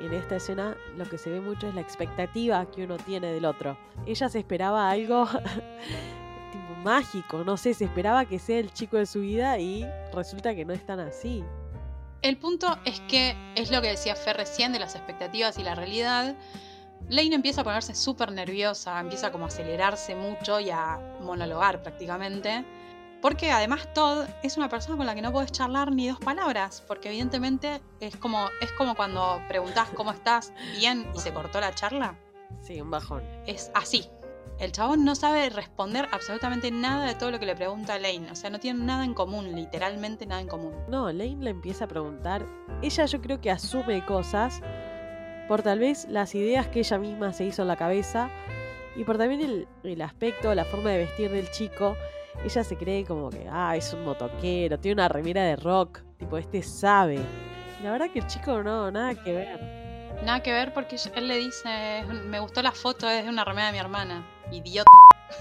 En 0.00 0.14
esta 0.14 0.36
escena 0.36 0.76
lo 0.96 1.06
que 1.06 1.18
se 1.18 1.28
ve 1.30 1.40
mucho 1.40 1.66
es 1.66 1.74
la 1.74 1.80
expectativa 1.80 2.70
que 2.70 2.84
uno 2.84 2.96
tiene 2.98 3.32
del 3.32 3.44
otro. 3.44 3.76
Ella 4.06 4.28
se 4.28 4.38
esperaba 4.38 4.90
algo 4.90 5.26
tipo 6.52 6.74
mágico, 6.84 7.42
no 7.44 7.56
sé, 7.56 7.74
se 7.74 7.84
esperaba 7.84 8.24
que 8.24 8.38
sea 8.38 8.58
el 8.58 8.72
chico 8.72 8.96
de 8.96 9.06
su 9.06 9.20
vida 9.20 9.58
y 9.58 9.84
resulta 10.12 10.54
que 10.54 10.64
no 10.64 10.72
es 10.72 10.86
tan 10.86 11.00
así. 11.00 11.42
El 12.22 12.36
punto 12.36 12.78
es 12.84 13.00
que 13.02 13.36
es 13.56 13.70
lo 13.70 13.80
que 13.82 13.88
decía 13.88 14.14
Fer 14.14 14.36
recién 14.36 14.72
de 14.72 14.78
las 14.78 14.94
expectativas 14.94 15.58
y 15.58 15.62
la 15.62 15.74
realidad. 15.74 16.36
Lane 17.08 17.34
empieza 17.34 17.62
a 17.62 17.64
ponerse 17.64 17.94
súper 17.94 18.32
nerviosa, 18.32 19.00
empieza 19.00 19.32
como 19.32 19.44
a 19.44 19.48
acelerarse 19.48 20.14
mucho 20.14 20.60
y 20.60 20.70
a 20.70 20.98
monologar 21.20 21.82
prácticamente. 21.82 22.64
Porque 23.20 23.50
además 23.50 23.92
Todd 23.94 24.26
es 24.42 24.56
una 24.56 24.68
persona 24.68 24.96
con 24.96 25.06
la 25.06 25.14
que 25.14 25.22
no 25.22 25.32
puedes 25.32 25.50
charlar 25.50 25.92
ni 25.92 26.08
dos 26.08 26.18
palabras, 26.20 26.84
porque 26.86 27.08
evidentemente 27.08 27.80
es 28.00 28.16
como, 28.16 28.48
es 28.60 28.70
como 28.72 28.94
cuando 28.94 29.42
preguntás 29.48 29.88
cómo 29.90 30.12
estás 30.12 30.52
bien 30.76 31.10
y 31.14 31.20
se 31.20 31.32
cortó 31.32 31.60
la 31.60 31.74
charla. 31.74 32.16
Sí, 32.60 32.80
un 32.80 32.90
bajón. 32.90 33.22
Es 33.46 33.70
así. 33.74 34.08
El 34.58 34.72
chabón 34.72 35.04
no 35.04 35.14
sabe 35.14 35.50
responder 35.50 36.08
absolutamente 36.10 36.72
nada 36.72 37.06
de 37.06 37.14
todo 37.14 37.30
lo 37.30 37.38
que 37.38 37.46
le 37.46 37.54
pregunta 37.54 37.98
Lane. 37.98 38.30
O 38.30 38.34
sea, 38.34 38.50
no 38.50 38.58
tienen 38.58 38.86
nada 38.86 39.04
en 39.04 39.14
común, 39.14 39.54
literalmente 39.54 40.26
nada 40.26 40.40
en 40.40 40.48
común. 40.48 40.74
No, 40.88 41.12
Lane 41.12 41.36
le 41.40 41.50
empieza 41.50 41.84
a 41.84 41.88
preguntar. 41.88 42.44
Ella 42.82 43.06
yo 43.06 43.20
creo 43.20 43.40
que 43.40 43.52
asume 43.52 44.04
cosas 44.04 44.60
por 45.46 45.62
tal 45.62 45.78
vez 45.78 46.06
las 46.08 46.34
ideas 46.34 46.66
que 46.68 46.80
ella 46.80 46.98
misma 46.98 47.32
se 47.32 47.44
hizo 47.44 47.62
en 47.62 47.68
la 47.68 47.76
cabeza 47.76 48.30
y 48.96 49.04
por 49.04 49.16
también 49.16 49.40
el, 49.42 49.68
el 49.84 50.02
aspecto, 50.02 50.52
la 50.54 50.64
forma 50.64 50.90
de 50.90 50.98
vestir 50.98 51.30
del 51.30 51.50
chico. 51.52 51.96
Ella 52.44 52.64
se 52.64 52.76
cree 52.76 53.04
como 53.04 53.30
que, 53.30 53.46
ah, 53.50 53.76
es 53.76 53.92
un 53.92 54.04
motoquero, 54.04 54.78
tiene 54.78 54.94
una 54.94 55.08
remera 55.08 55.42
de 55.42 55.56
rock, 55.56 56.00
tipo, 56.18 56.38
este 56.38 56.62
sabe. 56.62 57.18
La 57.82 57.92
verdad 57.92 58.10
que 58.12 58.20
el 58.20 58.26
chico 58.26 58.62
no, 58.62 58.90
nada 58.90 59.14
que 59.14 59.32
ver. 59.32 59.60
Nada 60.24 60.42
que 60.42 60.52
ver 60.52 60.72
porque 60.72 60.96
él 61.14 61.28
le 61.28 61.36
dice, 61.36 62.04
me 62.26 62.40
gustó 62.40 62.62
la 62.62 62.72
foto, 62.72 63.08
es 63.08 63.24
de 63.24 63.30
una 63.30 63.44
remera 63.44 63.66
de 63.68 63.72
mi 63.72 63.78
hermana. 63.78 64.24
Idiota. 64.50 64.88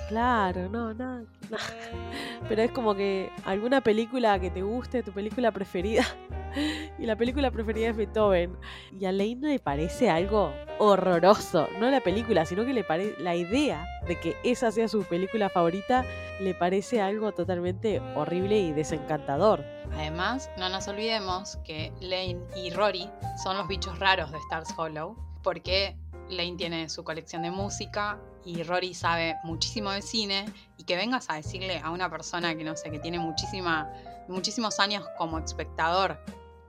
Claro, 0.08 0.70
no, 0.70 0.94
no. 0.94 1.26
Pero 2.50 2.62
es 2.62 2.72
como 2.72 2.96
que 2.96 3.32
alguna 3.46 3.82
película 3.82 4.40
que 4.40 4.50
te 4.50 4.62
guste, 4.62 5.04
tu 5.04 5.12
película 5.12 5.52
preferida, 5.52 6.06
y 7.00 7.06
la 7.06 7.16
película 7.16 7.52
preferida 7.52 7.90
es 7.90 7.96
Beethoven. 7.96 8.58
Y 9.00 9.06
a 9.06 9.12
Lane 9.12 9.40
le 9.42 9.60
parece 9.60 10.10
algo 10.10 10.54
horroroso. 10.80 11.68
No 11.80 11.90
la 11.90 12.02
película, 12.02 12.46
sino 12.46 12.66
que 12.66 12.74
le 12.74 12.84
parece 12.84 13.22
la 13.22 13.36
idea 13.36 13.86
de 14.08 14.20
que 14.20 14.36
esa 14.44 14.72
sea 14.72 14.88
su 14.88 15.04
película 15.04 15.50
favorita 15.50 16.06
le 16.40 16.54
parece 16.54 17.02
algo 17.02 17.32
totalmente 17.32 18.00
horrible 18.16 18.60
y 18.60 18.74
desencantador. 18.74 19.64
Además, 19.94 20.50
no 20.58 20.70
nos 20.70 20.88
olvidemos 20.88 21.58
que 21.64 21.92
Lane 22.00 22.40
y 22.56 22.70
Rory 22.72 23.10
son 23.44 23.58
los 23.58 23.68
bichos 23.68 23.98
raros 24.00 24.32
de 24.32 24.38
Stars 24.40 24.74
Hollow, 24.78 25.16
porque 25.44 25.98
Lane 26.30 26.56
tiene 26.58 26.90
su 26.90 27.04
colección 27.04 27.42
de 27.42 27.52
música 27.52 28.20
y 28.44 28.64
Rory 28.64 28.94
sabe 28.94 29.36
muchísimo 29.44 29.92
de 29.92 30.02
cine 30.02 30.46
y 30.78 30.84
que 30.84 30.96
vengas 30.96 31.30
a 31.30 31.36
decirle 31.36 31.80
a 31.80 31.92
una 31.92 32.10
persona 32.10 32.56
que 32.56 32.64
no 32.64 32.76
sé, 32.76 32.90
que 32.90 33.00
tiene 33.00 33.20
muchísima, 33.20 33.92
muchísimos 34.28 34.80
años 34.80 35.06
como 35.18 35.40
espectador, 35.40 36.20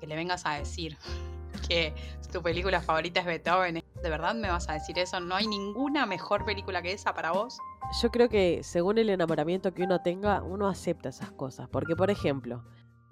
que 0.00 0.06
le 0.06 0.16
vengas 0.16 0.46
a 0.46 0.54
decir 0.54 0.96
que 1.68 1.94
tu 2.32 2.42
película 2.42 2.80
favorita 2.80 3.20
es 3.20 3.26
Beethoven. 3.26 3.82
¿De 4.02 4.10
verdad 4.10 4.34
me 4.34 4.48
vas 4.48 4.68
a 4.68 4.74
decir 4.74 4.98
eso? 4.98 5.18
¿No 5.20 5.34
hay 5.34 5.46
ninguna 5.46 6.06
mejor 6.06 6.44
película 6.44 6.82
que 6.82 6.92
esa 6.92 7.14
para 7.14 7.32
vos? 7.32 7.58
Yo 8.02 8.10
creo 8.10 8.28
que 8.28 8.60
según 8.62 8.98
el 8.98 9.08
enamoramiento 9.10 9.72
que 9.72 9.82
uno 9.82 10.00
tenga, 10.02 10.42
uno 10.42 10.68
acepta 10.68 11.08
esas 11.08 11.30
cosas. 11.32 11.68
Porque, 11.68 11.96
por 11.96 12.10
ejemplo, 12.10 12.62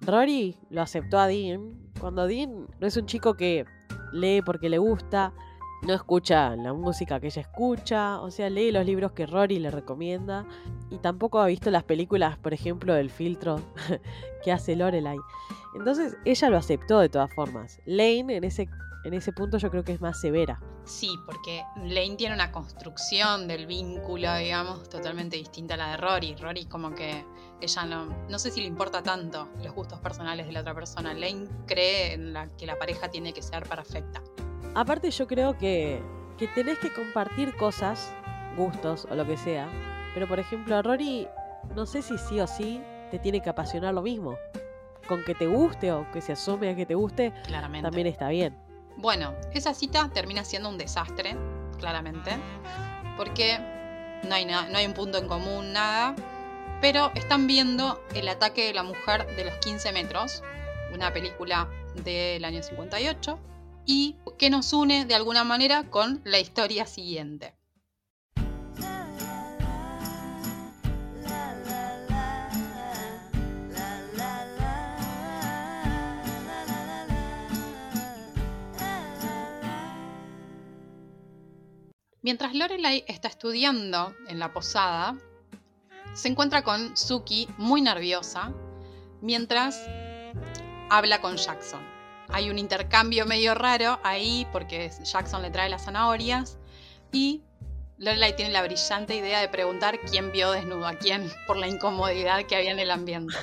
Rory 0.01 0.59
lo 0.71 0.83
aceptó 0.83 1.19
a 1.19 1.27
Dean 1.27 1.75
cuando 1.99 2.27
Dean 2.27 2.69
no 2.79 2.87
es 2.87 2.97
un 2.97 3.07
chico 3.07 3.35
que 3.35 3.65
lee 4.13 4.43
porque 4.43 4.69
le 4.69 4.79
gusta, 4.79 5.33
no 5.87 5.95
escucha 5.95 6.57
la 6.57 6.73
música 6.73 7.21
que 7.21 7.29
ella 7.29 7.43
escucha, 7.43 8.21
o 8.21 8.31
sea, 8.31 8.51
lee 8.51 8.73
los 8.73 8.85
libros 8.85 9.13
que 9.13 9.27
Rory 9.27 9.59
le 9.59 9.71
recomienda 9.71 10.45
y 10.91 10.99
tampoco 10.99 11.41
ha 11.41 11.47
visto 11.47 11.71
las 11.71 11.85
películas, 11.85 12.37
por 12.39 12.53
ejemplo, 12.53 12.93
del 12.93 13.11
filtro 13.11 13.61
que 14.45 14.53
hace 14.53 14.75
Lorelai. 14.77 15.19
Entonces, 15.77 16.17
ella 16.25 16.51
lo 16.51 16.57
aceptó 16.57 16.99
de 16.99 17.09
todas 17.09 17.33
formas. 17.35 17.81
Lane 17.87 18.37
en 18.37 18.45
ese 18.45 18.69
en 19.07 19.15
ese 19.15 19.33
punto 19.33 19.59
yo 19.59 19.71
creo 19.71 19.85
que 19.85 19.93
es 19.93 20.01
más 20.01 20.21
severa. 20.21 20.61
Sí, 20.85 21.17
porque 21.27 21.63
Lane 21.77 22.17
tiene 22.17 22.35
una 22.35 22.51
construcción 22.51 23.47
del 23.47 23.67
vínculo, 23.67 24.35
digamos, 24.35 24.89
totalmente 24.89 25.37
distinta 25.37 25.75
a 25.75 25.77
la 25.77 25.91
de 25.91 25.97
Rory. 25.99 26.35
Rory 26.35 26.65
como 26.67 26.93
que 26.93 27.25
ella 27.61 27.85
no, 27.85 28.07
no 28.29 28.39
sé 28.41 28.51
si 28.51 28.61
le 28.61 28.67
importa 28.67 29.05
tanto 29.05 29.49
los 29.63 29.73
gustos 29.75 30.01
personales 30.01 30.47
de 30.47 30.53
la 30.53 30.63
otra 30.63 30.75
persona. 30.75 31.15
Lane 31.15 31.47
cree 31.69 32.15
en 32.15 32.33
la, 32.33 32.49
que 32.57 32.67
la 32.67 32.77
pareja 32.81 33.09
tiene 33.09 33.33
que 33.33 33.43
ser 33.43 33.63
perfecta. 33.69 34.25
Aparte 34.77 35.11
yo 35.11 35.27
creo 35.27 35.57
que, 35.57 36.03
que 36.37 36.49
tenés 36.49 36.79
que 36.79 36.93
compartir 36.93 37.57
cosas, 37.57 38.13
gustos 38.59 39.07
o 39.11 39.15
lo 39.15 39.27
que 39.27 39.39
sea. 39.39 39.67
Pero 40.13 40.29
por 40.29 40.39
ejemplo 40.39 40.77
a 40.77 40.83
Rory, 40.83 41.27
no 41.75 41.87
sé 41.87 42.03
si 42.03 42.19
sí 42.19 42.39
o 42.41 42.47
sí 42.47 42.83
te 43.11 43.19
tiene 43.19 43.41
que 43.41 43.49
apasionar 43.49 43.95
lo 43.95 44.03
mismo. 44.03 44.37
Con 45.09 45.25
que 45.25 45.35
te 45.35 45.47
guste 45.47 45.93
o 45.93 46.07
que 46.13 46.21
se 46.21 46.33
asume 46.33 46.69
a 46.69 46.77
que 46.77 46.85
te 46.85 46.95
guste, 46.95 47.33
Claramente. 47.47 47.87
también 47.87 48.07
está 48.07 48.29
bien. 48.29 48.55
Bueno, 48.99 49.33
esa 49.55 49.73
cita 49.73 50.11
termina 50.13 50.45
siendo 50.45 50.69
un 50.69 50.77
desastre, 50.77 51.35
claramente, 51.79 52.33
porque 53.17 53.59
no 54.29 54.35
hay, 54.35 54.45
no 54.45 54.59
hay 54.77 54.85
un 54.85 54.93
punto 54.93 55.17
en 55.17 55.27
común, 55.27 55.73
nada, 55.73 56.15
pero 56.83 57.13
están 57.15 57.47
viendo 57.47 58.03
El 58.15 58.29
ataque 58.29 58.67
de 58.67 58.75
la 58.75 58.83
mujer 58.83 59.27
de 59.37 59.45
los 59.47 59.55
15 59.55 59.93
metros, 59.93 60.43
una 60.93 61.13
película 61.15 61.67
del 62.05 62.45
año 62.45 62.63
58, 62.63 63.39
y 63.87 64.17
que 64.39 64.51
nos 64.51 64.73
une 64.73 65.07
de 65.07 65.15
alguna 65.15 65.45
manera 65.45 65.89
con 65.91 66.21
la 66.25 66.39
historia 66.39 66.87
siguiente. 66.87 67.55
Mientras 82.23 82.55
Lorelai 82.57 83.05
está 83.07 83.29
estudiando 83.29 84.13
en 84.27 84.41
la 84.41 84.53
posada, 84.53 85.17
se 86.13 86.27
encuentra 86.27 86.65
con 86.65 86.97
Suki 86.97 87.47
muy 87.57 87.83
nerviosa 87.83 88.53
mientras 89.21 89.81
habla 90.91 91.21
con 91.21 91.37
Jackson. 91.37 91.96
Hay 92.29 92.51
un 92.51 92.59
intercambio 92.59 93.27
medio 93.27 93.55
raro 93.55 93.99
ahí 94.03 94.47
porque 94.53 94.91
Jackson 95.03 95.43
le 95.43 95.51
trae 95.51 95.69
las 95.69 95.85
zanahorias 95.85 96.59
y 97.13 97.43
Lorelai 97.99 98.37
tiene 98.37 98.53
la 98.53 98.63
brillante 98.63 99.17
idea 99.17 99.41
de 99.41 99.49
preguntar 99.49 99.99
quién 100.01 100.33
vio 100.33 100.51
desnudo 100.53 100.87
a 100.87 100.95
quién 100.95 101.33
por 101.47 101.57
la 101.57 101.67
incomodidad 101.67 102.45
que 102.45 102.57
había 102.57 102.73
en 102.73 102.79
el 102.79 102.91
ambiente. 102.91 103.35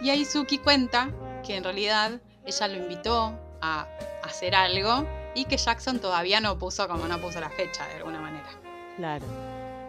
Y 0.00 0.10
ahí 0.10 0.24
Suki 0.24 0.58
cuenta 0.58 1.10
que 1.44 1.56
en 1.56 1.64
realidad 1.64 2.20
ella 2.44 2.68
lo 2.68 2.76
invitó 2.76 3.38
a 3.60 3.86
hacer 4.24 4.54
algo 4.54 5.06
y 5.34 5.44
que 5.44 5.56
Jackson 5.56 6.00
todavía 6.00 6.40
no 6.40 6.58
puso 6.58 6.88
como 6.88 7.06
no 7.06 7.20
puso 7.20 7.40
la 7.40 7.50
fecha 7.50 7.86
de 7.86 7.94
alguna 7.96 8.20
manera. 8.20 8.48
Claro. 8.96 9.24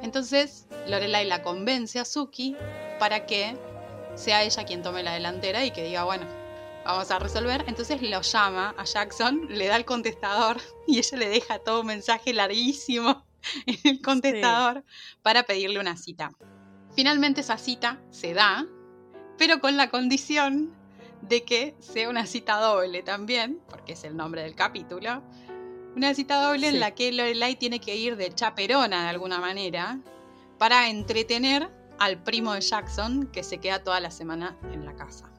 Entonces 0.04 0.68
Lorelai 0.88 1.26
la 1.26 1.42
convence 1.42 2.00
a 2.00 2.06
Suki 2.06 2.56
para 3.00 3.26
que 3.26 3.58
sea 4.16 4.44
ella 4.44 4.64
quien 4.66 4.84
tome 4.84 5.02
la 5.02 5.14
delantera 5.14 5.66
y 5.66 5.72
que 5.72 5.84
diga, 5.84 6.04
bueno, 6.04 6.26
vamos 6.86 7.12
a 7.12 7.20
resolver. 7.20 7.64
Entonces 7.68 8.02
lo 8.02 8.22
llama 8.22 8.76
a 8.78 8.84
Jackson, 8.84 9.48
le 9.50 9.68
da 9.68 9.76
el 9.76 9.86
contestador 9.86 10.58
y 10.88 11.00
ella 11.00 11.18
le 11.18 11.30
deja 11.30 11.60
todo 11.60 11.82
un 11.82 11.88
mensaje 11.88 12.34
larguísimo 12.34 13.26
en 13.66 13.78
el 13.84 14.02
contestador 14.02 14.84
para 15.22 15.44
pedirle 15.44 15.80
una 15.80 15.98
cita. 15.98 16.32
Finalmente 16.96 17.42
esa 17.42 17.58
cita 17.58 18.00
se 18.12 18.34
da, 18.34 18.66
pero 19.38 19.60
con 19.60 19.78
la 19.78 19.90
condición 19.90 20.74
de 21.22 21.44
que 21.44 21.76
sea 21.80 22.10
una 22.10 22.26
cita 22.26 22.58
doble 22.60 23.02
también, 23.02 23.60
porque 23.70 23.94
es 23.94 24.04
el 24.04 24.16
nombre 24.16 24.44
del 24.44 24.56
capítulo. 24.56 25.24
Una 25.96 26.14
cita 26.14 26.42
doble 26.42 26.70
Sí. 26.70 26.76
en 26.76 26.80
la 26.80 26.92
que 26.92 27.12
Lorelai 27.12 27.56
tiene 27.56 27.80
que 27.80 27.96
ir 27.96 28.16
de 28.18 28.34
chaperona 28.34 29.04
de 29.04 29.10
alguna 29.10 29.40
manera 29.40 30.00
para 30.58 30.90
entretener 30.90 31.70
al 32.00 32.22
primo 32.22 32.54
de 32.54 32.62
Jackson 32.62 33.28
que 33.32 33.44
se 33.44 33.60
queda 33.60 33.84
toda 33.84 34.00
la 34.00 34.12
semana 34.12 34.58
en 34.72 34.86
la 34.86 34.96
casa. 34.96 35.32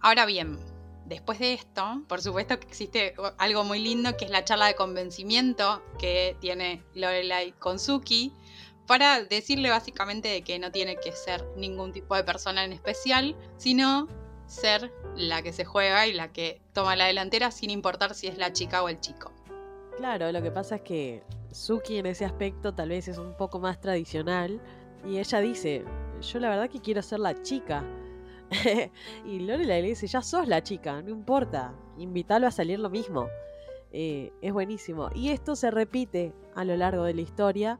Ahora 0.00 0.26
bien, 0.26 0.58
después 1.06 1.38
de 1.38 1.54
esto, 1.54 2.02
por 2.08 2.22
supuesto 2.22 2.58
que 2.58 2.66
existe 2.66 3.14
algo 3.38 3.64
muy 3.64 3.78
lindo 3.78 4.16
que 4.16 4.24
es 4.24 4.30
la 4.30 4.44
charla 4.44 4.66
de 4.66 4.74
convencimiento 4.74 5.82
que 5.98 6.36
tiene 6.40 6.82
Lorelai 6.94 7.52
con 7.52 7.78
Suki 7.78 8.32
para 8.86 9.22
decirle 9.22 9.70
básicamente 9.70 10.28
de 10.28 10.42
que 10.42 10.58
no 10.58 10.70
tiene 10.70 10.96
que 10.96 11.12
ser 11.12 11.44
ningún 11.56 11.92
tipo 11.92 12.14
de 12.16 12.24
persona 12.24 12.64
en 12.64 12.72
especial, 12.72 13.36
sino 13.56 14.08
ser 14.46 14.92
la 15.16 15.42
que 15.42 15.52
se 15.52 15.64
juega 15.64 16.06
y 16.06 16.12
la 16.12 16.32
que 16.32 16.60
toma 16.72 16.96
la 16.96 17.06
delantera 17.06 17.50
sin 17.50 17.70
importar 17.70 18.14
si 18.14 18.26
es 18.26 18.36
la 18.38 18.52
chica 18.52 18.82
o 18.82 18.88
el 18.88 19.00
chico. 19.00 19.32
Claro, 19.96 20.30
lo 20.32 20.42
que 20.42 20.50
pasa 20.50 20.76
es 20.76 20.82
que 20.82 21.22
Suki 21.52 21.98
en 21.98 22.06
ese 22.06 22.24
aspecto 22.24 22.74
tal 22.74 22.88
vez 22.90 23.08
es 23.08 23.18
un 23.18 23.36
poco 23.36 23.60
más 23.60 23.80
tradicional 23.80 24.60
y 25.06 25.18
ella 25.18 25.40
dice, 25.40 25.84
yo 26.20 26.38
la 26.38 26.48
verdad 26.48 26.70
que 26.70 26.80
quiero 26.80 27.02
ser 27.02 27.20
la 27.20 27.40
chica. 27.42 27.84
y 29.24 29.40
Lorelai 29.40 29.82
le 29.82 29.88
dice, 29.88 30.06
ya 30.06 30.22
sos 30.22 30.48
la 30.48 30.62
chica, 30.62 31.00
no 31.02 31.10
importa, 31.10 31.74
invítalo 31.98 32.46
a 32.46 32.50
salir 32.50 32.78
lo 32.78 32.90
mismo. 32.90 33.28
Eh, 33.92 34.32
es 34.40 34.52
buenísimo. 34.52 35.10
Y 35.14 35.30
esto 35.30 35.54
se 35.54 35.70
repite 35.70 36.32
a 36.54 36.64
lo 36.64 36.76
largo 36.76 37.04
de 37.04 37.14
la 37.14 37.20
historia 37.20 37.78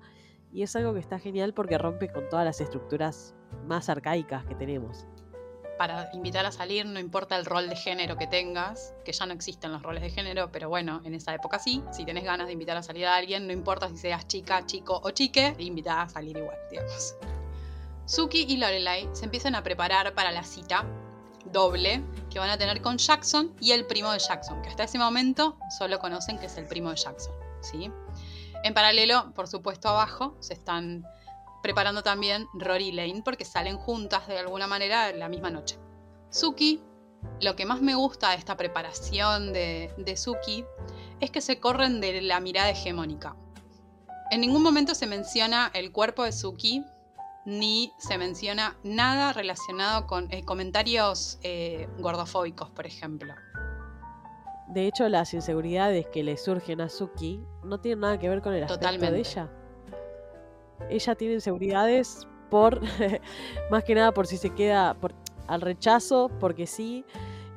y 0.52 0.62
es 0.62 0.76
algo 0.76 0.93
que 0.93 1.00
está 1.00 1.19
genial 1.19 1.55
porque 1.55 1.79
rompe 1.79 2.12
con 2.12 2.29
todas 2.29 2.45
las 2.45 2.61
estructuras 2.61 3.35
más 3.67 3.88
arcaicas 3.88 4.45
que 4.45 4.55
tenemos. 4.55 5.07
Para 5.79 6.11
invitar 6.12 6.45
a 6.45 6.52
salir 6.52 6.85
no 6.85 7.00
importa 7.00 7.37
el 7.37 7.47
rol 7.47 7.69
de 7.69 7.76
género 7.76 8.17
que 8.17 8.26
tengas, 8.26 8.95
que 9.05 9.12
ya 9.12 9.25
no 9.25 9.33
existen 9.33 9.73
los 9.73 9.83
roles 9.83 10.02
de 10.02 10.11
género, 10.11 10.52
pero 10.52 10.69
bueno, 10.69 11.00
en 11.05 11.14
esa 11.14 11.35
época 11.35 11.59
sí. 11.59 11.83
Si 11.93 12.05
tenés 12.05 12.25
ganas 12.25 12.47
de 12.47 12.52
invitar 12.52 12.76
a 12.76 12.83
salir 12.83 13.07
a 13.07 13.17
alguien, 13.17 13.47
no 13.47 13.52
importa 13.52 13.88
si 13.88 13.97
seas 13.97 14.29
chica, 14.29 14.64
chico 14.67 15.00
o 15.02 15.11
chique, 15.11 15.55
te 15.57 15.62
invita 15.62 16.02
a 16.02 16.09
salir 16.09 16.37
igual, 16.37 16.59
digamos. 16.71 17.17
Suki 18.14 18.45
y 18.47 18.59
Lorelai 18.59 19.09
se 19.12 19.25
empiezan 19.25 19.54
a 19.54 19.62
preparar 19.62 20.14
para 20.14 20.33
la 20.33 20.45
cita 20.45 20.85
doble 21.47 22.04
que 22.28 22.38
van 22.38 22.50
a 22.50 22.59
tener 22.59 22.83
con 22.83 22.99
Jackson 22.99 23.57
y 23.59 23.73
el 23.73 23.87
primo 23.87 24.12
de 24.12 24.19
Jackson, 24.19 24.61
que 24.61 24.69
hasta 24.69 24.85
ese 24.85 24.99
momento 24.99 25.57
solo 25.78 25.99
conocen 25.99 26.38
que 26.38 26.45
es 26.45 26.59
el 26.59 26.66
primo 26.66 26.90
de 26.90 26.97
Jackson, 26.97 27.33
¿sí? 27.62 27.90
En 28.64 28.75
paralelo, 28.75 29.33
por 29.33 29.49
supuesto, 29.49 29.88
abajo 29.88 30.37
se 30.40 30.52
están 30.52 31.07
preparando 31.62 32.02
también 32.02 32.49
Rory 32.52 32.88
y 32.88 32.92
Lane 32.92 33.23
porque 33.25 33.47
salen 33.47 33.78
juntas 33.78 34.28
de 34.28 34.38
alguna 34.38 34.66
manera 34.66 35.11
la 35.14 35.31
misma 35.31 35.49
noche. 35.49 35.78
Suki, 36.28 36.83
lo 37.40 37.57
que 37.57 37.64
más 37.64 37.81
me 37.81 37.95
gusta 37.95 38.33
de 38.33 38.37
esta 38.37 38.59
preparación 38.59 39.54
de, 39.54 39.90
de 39.97 40.19
Suki 40.19 40.66
es 41.21 41.31
que 41.31 41.40
se 41.40 41.59
corren 41.61 42.02
de 42.02 42.21
la 42.21 42.40
mirada 42.40 42.69
hegemónica. 42.69 43.37
En 44.31 44.42
ningún 44.42 44.62
momento 44.62 44.95
se 44.95 45.07
menciona 45.07 45.71
el 45.73 45.92
cuerpo 45.92 46.25
de 46.25 46.33
Suki 46.33 46.85
ni 47.45 47.93
se 47.99 48.19
menciona 48.19 48.77
nada 48.83 49.33
relacionado 49.33 50.07
con 50.07 50.33
eh, 50.33 50.45
comentarios 50.45 51.39
eh, 51.43 51.89
gordofóbicos, 51.99 52.71
por 52.71 52.87
ejemplo. 52.87 53.35
De 54.69 54.87
hecho, 54.87 55.09
las 55.09 55.35
inseguridades 55.35 56.07
que 56.07 56.23
le 56.23 56.37
surgen 56.37 56.81
a 56.81 56.89
Suki 56.89 57.45
no 57.65 57.81
tienen 57.81 58.01
nada 58.01 58.19
que 58.19 58.29
ver 58.29 58.41
con 58.41 58.55
el 58.55 58.63
aspecto 58.63 58.81
Totalmente. 58.81 59.15
de 59.15 59.21
ella. 59.21 59.51
ella 60.89 61.15
tiene 61.15 61.35
inseguridades 61.35 62.27
por, 62.51 62.81
más 63.71 63.85
que 63.85 63.95
nada 63.95 64.13
por 64.13 64.27
si 64.27 64.37
se 64.37 64.51
queda 64.51 64.95
por, 64.95 65.15
al 65.47 65.61
rechazo, 65.61 66.31
porque 66.41 66.67
sí, 66.67 67.05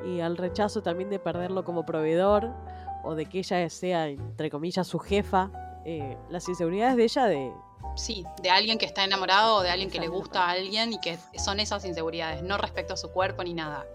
y 0.05 0.19
al 0.19 0.37
rechazo 0.37 0.81
también 0.81 1.09
de 1.09 1.19
perderlo 1.19 1.63
como 1.63 1.85
proveedor, 1.85 2.53
o 3.03 3.15
de 3.15 3.25
que 3.27 3.39
ella 3.39 3.69
sea, 3.69 4.07
entre 4.07 4.49
comillas, 4.49 4.87
su 4.87 4.99
jefa. 4.99 5.51
Eh, 5.85 6.17
las 6.29 6.49
inseguridades 6.49 6.97
de 6.97 7.03
ella 7.03 7.25
de... 7.25 7.53
Sí, 7.95 8.25
de 8.41 8.49
alguien 8.49 8.77
que 8.77 8.85
está 8.85 9.03
enamorado 9.03 9.55
o 9.57 9.61
de 9.61 9.69
alguien 9.69 9.89
que 9.89 9.99
le 9.99 10.07
gusta 10.07 10.45
a 10.45 10.51
alguien 10.51 10.93
y 10.93 10.99
que 10.99 11.17
son 11.37 11.59
esas 11.59 11.85
inseguridades, 11.85 12.43
no 12.43 12.57
respecto 12.57 12.93
a 12.93 12.97
su 12.97 13.11
cuerpo 13.11 13.43
ni 13.43 13.53
nada. 13.53 13.85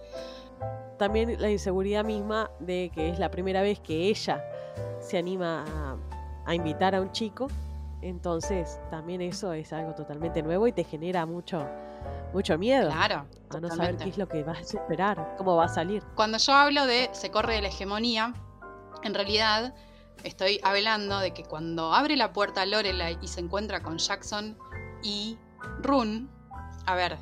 También 0.99 1.41
la 1.41 1.51
inseguridad 1.51 2.05
misma 2.05 2.51
de 2.61 2.91
que 2.95 3.09
es 3.09 3.19
la 3.19 3.31
primera 3.31 3.63
vez 3.63 3.81
que 3.81 4.09
ella 4.09 4.45
se 5.01 5.19
anima 5.19 5.65
a, 5.67 5.97
a 6.51 6.55
invitar 6.55 6.95
a 6.95 7.01
un 7.01 7.13
chico 7.13 7.49
entonces, 8.03 8.81
también 8.91 9.21
eso 9.21 9.53
es 9.53 9.73
algo 9.73 9.95
totalmente 9.95 10.43
nuevo 10.43 10.67
y 10.67 10.73
te 10.73 10.85
genera 10.85 11.27
mucho, 11.27 11.67
mucho 12.33 12.57
miedo. 12.57 12.91
Claro. 12.91 13.27
A 13.51 13.61
no 13.61 13.69
saber 13.69 13.97
qué 13.97 14.09
es 14.09 14.19
lo 14.19 14.27
que 14.27 14.43
vas 14.43 14.75
a 14.75 14.79
esperar, 14.79 15.35
cómo 15.37 15.57
va 15.57 15.67
a 15.67 15.69
salir. 15.69 16.03
Cuando 16.15 16.39
yo 16.39 16.53
hablo 16.55 16.87
de 16.87 17.11
se 17.13 17.31
corre 17.31 17.55
de 17.55 17.63
la 17.63 17.69
hegemonía, 17.69 18.33
en 19.03 19.15
realidad 19.15 19.75
estoy 20.25 20.61
hablando 20.63 21.19
de 21.21 21.33
que 21.33 21.45
cuando 21.45 21.93
abre 21.95 22.17
la 22.17 22.33
puerta 22.33 22.67
Lorelai 22.67 23.19
y 23.21 23.29
se 23.29 23.41
encuentra 23.41 23.83
con 23.83 23.99
Jackson 23.99 24.59
y 25.03 25.39
Rune, 25.83 26.29
a 26.87 26.95
ver, 26.95 27.19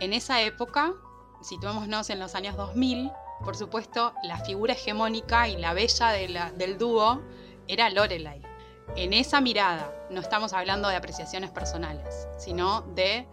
en 0.00 0.12
esa 0.12 0.40
época, 0.42 0.94
situémonos 1.42 2.10
en 2.10 2.18
los 2.18 2.34
años 2.34 2.56
2000, 2.56 3.10
por 3.44 3.56
supuesto, 3.56 4.14
la 4.22 4.38
figura 4.38 4.74
hegemónica 4.74 5.48
y 5.48 5.56
la 5.56 5.72
bella 5.74 6.10
del 6.12 6.78
dúo 6.78 7.22
era 7.68 7.88
Lorelai 7.90 8.50
en 8.96 9.12
esa 9.12 9.40
mirada, 9.40 9.92
no 10.10 10.20
estamos 10.20 10.52
hablando 10.52 10.88
de 10.88 10.96
apreciaciones 10.96 11.50
personales, 11.50 12.26
sino 12.38 12.82
de 12.82 13.26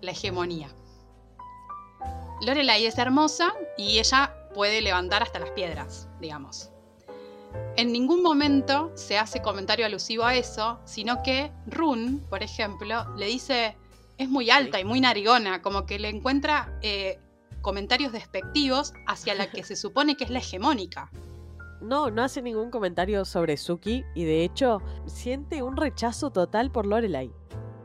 la 0.00 0.10
hegemonía. 0.10 0.68
Lorelai 2.40 2.86
es 2.86 2.98
hermosa 2.98 3.52
y 3.76 3.98
ella 3.98 4.34
puede 4.54 4.80
levantar 4.80 5.22
hasta 5.22 5.38
las 5.38 5.50
piedras, 5.50 6.08
digamos. 6.20 6.71
En 7.76 7.92
ningún 7.92 8.22
momento 8.22 8.92
se 8.94 9.18
hace 9.18 9.40
comentario 9.40 9.86
alusivo 9.86 10.24
a 10.24 10.34
eso, 10.34 10.80
sino 10.84 11.22
que 11.22 11.52
Run, 11.66 12.20
por 12.28 12.42
ejemplo, 12.42 13.14
le 13.16 13.26
dice, 13.26 13.76
es 14.18 14.28
muy 14.28 14.50
alta 14.50 14.78
y 14.78 14.84
muy 14.84 15.00
narigona, 15.00 15.62
como 15.62 15.86
que 15.86 15.98
le 15.98 16.08
encuentra 16.08 16.78
eh, 16.82 17.18
comentarios 17.60 18.12
despectivos 18.12 18.92
hacia 19.06 19.34
la 19.34 19.50
que 19.50 19.64
se 19.64 19.76
supone 19.76 20.16
que 20.16 20.24
es 20.24 20.30
la 20.30 20.40
hegemónica 20.40 21.10
no, 21.82 22.10
no 22.10 22.22
hace 22.22 22.40
ningún 22.40 22.70
comentario 22.70 23.24
sobre 23.24 23.56
Suki 23.56 24.04
y 24.14 24.24
de 24.24 24.44
hecho 24.44 24.80
siente 25.06 25.62
un 25.62 25.76
rechazo 25.76 26.30
total 26.30 26.70
por 26.70 26.86
Lorelai. 26.86 27.32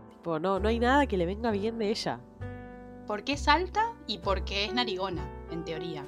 Tipo, 0.09 0.39
no, 0.39 0.59
no 0.59 0.69
hay 0.69 0.79
nada 0.79 1.07
que 1.07 1.17
le 1.17 1.25
venga 1.25 1.51
bien 1.51 1.77
de 1.79 1.89
ella. 1.89 2.19
Porque 3.07 3.33
es 3.33 3.47
alta 3.47 3.95
y 4.05 4.19
porque 4.19 4.65
es 4.65 4.73
narigona, 4.73 5.27
en 5.51 5.63
teoría. 5.63 6.05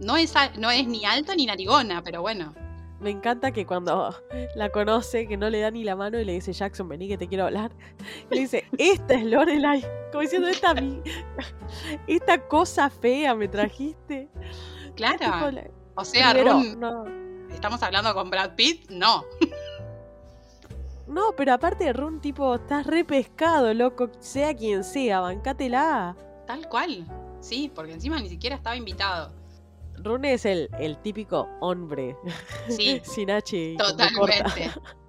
No 0.00 0.16
es, 0.16 0.34
no 0.58 0.70
es 0.70 0.86
ni 0.86 1.04
alta 1.04 1.34
ni 1.34 1.46
narigona, 1.46 2.02
pero 2.02 2.22
bueno. 2.22 2.54
Me 3.00 3.10
encanta 3.10 3.52
que 3.52 3.66
cuando 3.66 4.14
la 4.56 4.70
conoce, 4.70 5.26
que 5.26 5.36
no 5.36 5.50
le 5.50 5.60
da 5.60 5.70
ni 5.70 5.84
la 5.84 5.96
mano 5.96 6.18
y 6.18 6.24
le 6.24 6.32
dice 6.32 6.52
Jackson, 6.52 6.88
vení 6.88 7.08
que 7.08 7.18
te 7.18 7.28
quiero 7.28 7.44
hablar. 7.44 7.72
le 8.30 8.40
dice, 8.40 8.64
esta 8.78 9.14
es 9.14 9.24
Lorelai. 9.24 9.84
Como 10.10 10.22
diciendo, 10.22 10.48
esta, 10.48 10.74
esta 12.06 12.48
cosa 12.48 12.88
fea 12.90 13.34
me 13.34 13.48
trajiste. 13.48 14.28
Claro. 14.96 15.50
O 15.96 16.04
sea, 16.04 16.32
no. 16.34 17.04
¿estamos 17.50 17.82
hablando 17.82 18.14
con 18.14 18.30
Brad 18.30 18.54
Pitt? 18.54 18.90
No. 18.90 19.24
No, 21.06 21.34
pero 21.36 21.52
aparte 21.52 21.84
de 21.84 21.92
Run, 21.92 22.20
tipo, 22.20 22.54
estás 22.54 22.86
re 22.86 23.04
pescado, 23.04 23.74
loco, 23.74 24.08
sea 24.20 24.54
quien 24.54 24.82
sea, 24.82 25.20
bancátela. 25.20 26.16
Tal 26.46 26.68
cual. 26.68 27.06
Sí, 27.40 27.70
porque 27.74 27.92
encima 27.92 28.18
ni 28.20 28.28
siquiera 28.28 28.56
estaba 28.56 28.76
invitado. 28.76 29.43
Run 29.98 30.24
es 30.24 30.44
el, 30.44 30.68
el 30.78 30.98
típico 30.98 31.48
hombre. 31.60 32.16
Sí. 32.68 33.00
Sin 33.04 33.30
H. 33.30 33.76
Totalmente. 33.78 34.70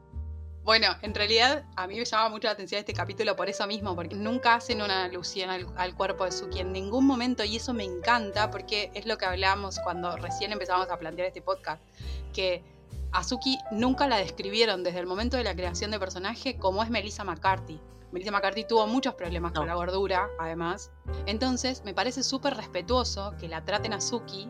Bueno, 0.65 0.87
en 1.03 1.13
realidad 1.13 1.63
a 1.75 1.85
mí 1.85 1.95
me 1.95 2.05
llama 2.05 2.29
mucho 2.29 2.47
la 2.47 2.53
atención 2.53 2.79
este 2.79 2.95
capítulo 2.95 3.35
por 3.35 3.47
eso 3.47 3.67
mismo, 3.67 3.95
porque 3.95 4.15
nunca 4.15 4.55
hacen 4.55 4.81
una 4.81 5.03
alusión 5.03 5.51
al, 5.51 5.95
cuerpo 5.95 6.25
de 6.25 6.31
Suki 6.31 6.59
en 6.59 6.73
ningún 6.73 7.05
momento 7.05 7.43
y 7.43 7.57
eso 7.57 7.71
me 7.71 7.83
encanta 7.83 8.49
porque 8.49 8.89
es 8.95 9.05
lo 9.05 9.19
que 9.19 9.25
hablábamos 9.25 9.79
cuando 9.83 10.17
recién 10.17 10.51
empezamos 10.51 10.89
a 10.89 10.97
plantear 10.97 11.27
este 11.27 11.43
podcast, 11.43 11.83
que 12.33 12.63
a 13.11 13.23
Suki 13.23 13.59
nunca 13.69 14.07
la 14.07 14.17
describieron 14.17 14.83
desde 14.83 14.97
el 14.97 15.05
momento 15.05 15.37
de 15.37 15.43
la 15.43 15.53
creación 15.53 15.91
de 15.91 15.99
personaje 15.99 16.57
como 16.57 16.81
es 16.81 16.89
Melissa 16.89 17.23
McCarthy. 17.23 17.79
Melissa 18.11 18.31
McCarthy 18.31 18.65
tuvo 18.65 18.87
muchos 18.87 19.13
problemas 19.13 19.51
con 19.51 19.67
la 19.67 19.75
gordura, 19.75 20.29
además. 20.39 20.89
Entonces, 21.27 21.83
me 21.85 21.93
parece 21.93 22.23
súper 22.23 22.55
respetuoso 22.55 23.35
que 23.39 23.47
la 23.47 23.63
traten 23.65 23.93
a 23.93 24.01
Suki 24.01 24.49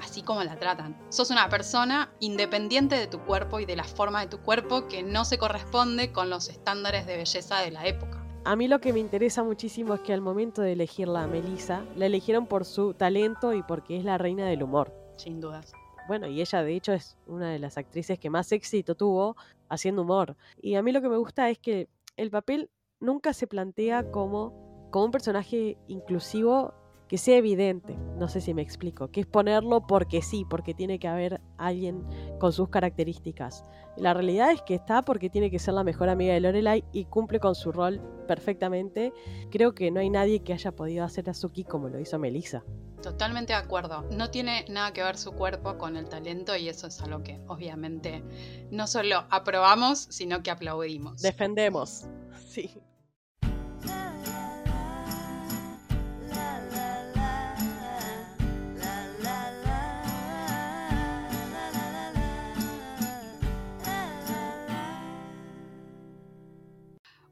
así 0.00 0.22
como 0.22 0.42
la 0.42 0.58
tratan. 0.58 0.96
Sos 1.10 1.30
una 1.30 1.48
persona 1.48 2.12
independiente 2.20 2.96
de 2.96 3.06
tu 3.06 3.20
cuerpo 3.20 3.60
y 3.60 3.66
de 3.66 3.76
la 3.76 3.84
forma 3.84 4.20
de 4.20 4.26
tu 4.26 4.38
cuerpo 4.38 4.88
que 4.88 5.02
no 5.02 5.24
se 5.24 5.38
corresponde 5.38 6.12
con 6.12 6.30
los 6.30 6.48
estándares 6.48 7.06
de 7.06 7.16
belleza 7.16 7.60
de 7.60 7.70
la 7.70 7.86
época. 7.86 8.24
A 8.44 8.56
mí 8.56 8.68
lo 8.68 8.80
que 8.80 8.92
me 8.92 9.00
interesa 9.00 9.42
muchísimo 9.42 9.94
es 9.94 10.00
que 10.00 10.14
al 10.14 10.22
momento 10.22 10.62
de 10.62 10.72
elegirla 10.72 11.24
a 11.24 11.26
Melissa, 11.26 11.84
la 11.94 12.06
eligieron 12.06 12.46
por 12.46 12.64
su 12.64 12.94
talento 12.94 13.52
y 13.52 13.62
porque 13.62 13.98
es 13.98 14.04
la 14.04 14.16
reina 14.16 14.46
del 14.46 14.62
humor. 14.62 14.94
Sin 15.16 15.40
dudas. 15.40 15.72
Bueno, 16.08 16.26
y 16.26 16.40
ella 16.40 16.62
de 16.62 16.74
hecho 16.74 16.92
es 16.92 17.18
una 17.26 17.50
de 17.50 17.58
las 17.58 17.76
actrices 17.76 18.18
que 18.18 18.30
más 18.30 18.50
éxito 18.50 18.94
tuvo 18.94 19.36
haciendo 19.68 20.02
humor. 20.02 20.36
Y 20.60 20.74
a 20.74 20.82
mí 20.82 20.90
lo 20.90 21.02
que 21.02 21.10
me 21.10 21.18
gusta 21.18 21.50
es 21.50 21.58
que 21.58 21.88
el 22.16 22.30
papel 22.30 22.70
nunca 22.98 23.34
se 23.34 23.46
plantea 23.46 24.10
como, 24.10 24.88
como 24.90 25.04
un 25.04 25.10
personaje 25.10 25.76
inclusivo 25.86 26.74
que 27.10 27.18
sea 27.18 27.38
evidente, 27.38 27.96
no 28.18 28.28
sé 28.28 28.40
si 28.40 28.54
me 28.54 28.62
explico, 28.62 29.08
que 29.10 29.22
es 29.22 29.26
ponerlo 29.26 29.84
porque 29.84 30.22
sí, 30.22 30.46
porque 30.48 30.74
tiene 30.74 31.00
que 31.00 31.08
haber 31.08 31.40
alguien 31.58 32.04
con 32.38 32.52
sus 32.52 32.68
características. 32.68 33.64
La 33.96 34.14
realidad 34.14 34.52
es 34.52 34.62
que 34.62 34.76
está 34.76 35.02
porque 35.02 35.28
tiene 35.28 35.50
que 35.50 35.58
ser 35.58 35.74
la 35.74 35.82
mejor 35.82 36.08
amiga 36.08 36.34
de 36.34 36.38
Lorelai 36.38 36.84
y 36.92 37.06
cumple 37.06 37.40
con 37.40 37.56
su 37.56 37.72
rol 37.72 38.00
perfectamente. 38.28 39.12
Creo 39.50 39.74
que 39.74 39.90
no 39.90 39.98
hay 39.98 40.08
nadie 40.08 40.44
que 40.44 40.52
haya 40.52 40.70
podido 40.70 41.04
hacer 41.04 41.28
a 41.28 41.34
Suki 41.34 41.64
como 41.64 41.88
lo 41.88 41.98
hizo 41.98 42.16
Melissa. 42.20 42.62
Totalmente 43.02 43.54
de 43.54 43.58
acuerdo. 43.58 44.02
No 44.12 44.30
tiene 44.30 44.64
nada 44.68 44.92
que 44.92 45.02
ver 45.02 45.18
su 45.18 45.32
cuerpo 45.32 45.78
con 45.78 45.96
el 45.96 46.08
talento 46.08 46.54
y 46.54 46.68
eso 46.68 46.86
es 46.86 47.00
algo 47.00 47.24
que 47.24 47.40
obviamente 47.48 48.22
no 48.70 48.86
solo 48.86 49.24
aprobamos, 49.30 49.98
sino 50.10 50.44
que 50.44 50.52
aplaudimos. 50.52 51.22
Defendemos. 51.22 52.04
Sí. 52.50 52.80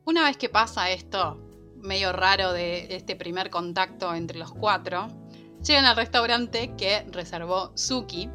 Una 0.08 0.24
vez 0.24 0.38
que 0.38 0.48
pasa 0.48 0.90
esto 0.90 1.36
medio 1.76 2.14
raro 2.14 2.54
de 2.54 2.96
este 2.96 3.14
primer 3.14 3.50
contacto 3.50 4.14
entre 4.14 4.38
los 4.38 4.50
cuatro, 4.52 5.08
llegan 5.62 5.84
al 5.84 5.96
restaurante 5.96 6.74
que 6.78 7.04
reservó 7.10 7.72
Suki 7.74 8.30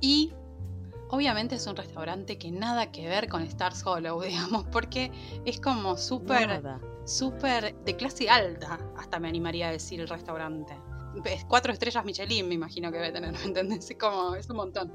y 0.00 0.32
obviamente 1.10 1.56
es 1.56 1.66
un 1.66 1.76
restaurante 1.76 2.38
que 2.38 2.50
nada 2.50 2.90
que 2.90 3.06
ver 3.08 3.28
con 3.28 3.42
Stars 3.42 3.84
Hollow, 3.84 4.22
digamos, 4.22 4.64
porque 4.72 5.12
es 5.44 5.60
como 5.60 5.98
súper, 5.98 6.62
súper 7.04 7.76
de 7.84 7.96
clase 7.96 8.30
alta, 8.30 8.78
hasta 8.96 9.20
me 9.20 9.28
animaría 9.28 9.68
a 9.68 9.72
decir 9.72 10.00
el 10.00 10.08
restaurante. 10.08 10.74
Es 11.26 11.44
cuatro 11.44 11.74
estrellas 11.74 12.06
Michelin, 12.06 12.48
me 12.48 12.54
imagino 12.54 12.90
que 12.90 12.96
debe 12.96 13.12
tener, 13.12 13.32
¿me 13.32 13.44
entendés? 13.44 13.90
Es 13.90 13.98
como, 13.98 14.34
es 14.34 14.48
un 14.48 14.56
montón. 14.56 14.90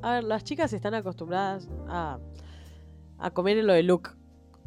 A 0.00 0.12
ver, 0.12 0.22
las 0.22 0.44
chicas 0.44 0.72
están 0.72 0.94
acostumbradas 0.94 1.68
a, 1.88 2.20
a 3.18 3.30
comer 3.32 3.58
en 3.58 3.66
lo 3.66 3.72
de 3.72 3.82
Luke 3.82 4.10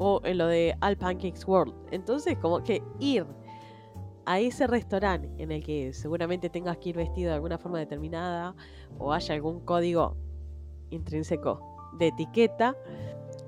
o 0.04 0.20
en 0.24 0.40
lo 0.40 0.48
de 0.48 0.76
All 0.82 0.98
Pancakes 0.98 1.46
World. 1.46 1.76
Entonces, 1.92 2.36
como 2.40 2.64
que 2.64 2.82
ir 3.00 3.24
a 4.26 4.40
ese 4.40 4.66
restaurante 4.66 5.30
en 5.38 5.52
el 5.52 5.64
que 5.64 5.94
seguramente 5.94 6.50
tengas 6.50 6.78
que 6.80 6.90
ir 6.90 6.98
vestido 6.98 7.30
de 7.30 7.36
alguna 7.36 7.60
forma 7.60 7.78
determinada 7.78 8.56
o 8.98 9.14
haya 9.14 9.36
algún 9.36 9.60
código 9.60 10.18
intrínseco 10.90 11.92
de 12.00 12.08
etiqueta, 12.08 12.76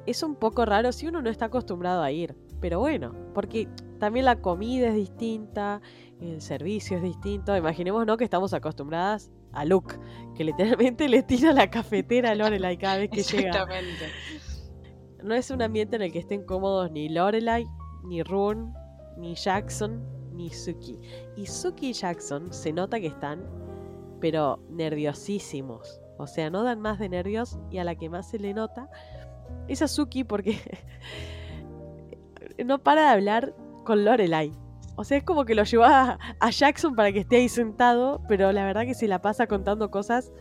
es 0.06 0.22
un 0.22 0.36
poco 0.36 0.64
raro 0.64 0.92
si 0.92 1.08
uno 1.08 1.24
no 1.24 1.32
está 1.32 1.46
acostumbrado 1.46 2.04
a 2.04 2.12
ir. 2.12 2.36
Pero 2.62 2.80
bueno, 2.80 3.16
porque 3.34 3.68
también 4.00 4.26
la 4.26 4.40
comida 4.40 4.90
es 4.90 4.96
distinta, 4.96 5.82
el 6.22 6.40
servicio 6.40 6.98
es 6.98 7.04
distinto. 7.04 7.58
Imaginemos 7.58 8.06
¿no? 8.06 8.16
que 8.16 8.26
estamos 8.26 8.54
acostumbradas 8.54 9.32
a 9.54 9.66
Luke, 9.66 9.96
que 10.36 10.44
literalmente 10.44 11.10
le 11.10 11.24
tira 11.24 11.52
la 11.52 11.72
cafetera 11.72 12.30
a 12.30 12.36
Lorelai 12.36 12.78
cada 12.78 13.00
vez 13.00 13.10
que 13.10 13.24
llega. 13.24 13.50
Exactamente 13.50 14.43
no 15.24 15.34
es 15.34 15.50
un 15.50 15.62
ambiente 15.62 15.96
en 15.96 16.02
el 16.02 16.12
que 16.12 16.20
estén 16.20 16.44
cómodos 16.44 16.92
ni 16.92 17.10
Lorelai, 17.10 17.66
ni 18.04 18.24
Rune, 18.24 18.74
ni 19.18 19.36
Jackson, 19.36 20.04
ni 20.34 20.50
Suki. 20.50 21.00
Y 21.36 21.46
Suki 21.46 21.90
y 21.90 21.94
Jackson 21.94 22.52
se 22.52 22.74
nota 22.74 23.00
que 23.00 23.08
están, 23.08 23.44
pero 24.20 24.60
nerviosísimos. 24.70 26.02
O 26.18 26.28
sea, 26.28 26.50
no 26.50 26.64
dan 26.64 26.80
más 26.80 27.00
de 27.00 27.10
nervios 27.10 27.58
y 27.72 27.78
a 27.80 27.84
la 27.84 27.96
que 27.96 28.10
más 28.10 28.30
se 28.30 28.40
le 28.40 28.54
nota 28.54 28.90
es 29.68 29.82
a 29.82 29.88
Suki 29.88 30.24
porque 30.24 30.58
no 32.66 32.80
para 32.80 33.04
de 33.04 33.08
hablar 33.10 33.56
con 33.84 34.06
Lorelai. 34.06 34.52
O 34.96 35.04
sea, 35.04 35.18
es 35.18 35.24
como 35.24 35.46
que 35.46 35.56
lo 35.56 35.64
llevó 35.64 35.86
a, 35.86 36.20
a 36.40 36.50
Jackson 36.52 36.96
para 36.96 37.12
que 37.12 37.20
esté 37.20 37.38
ahí 37.38 37.50
sentado, 37.50 38.22
pero 38.28 38.52
la 38.52 38.64
verdad 38.64 38.84
que 38.84 38.94
se 38.94 39.08
la 39.08 39.22
pasa 39.22 39.48
contando 39.48 39.90
cosas 39.90 40.32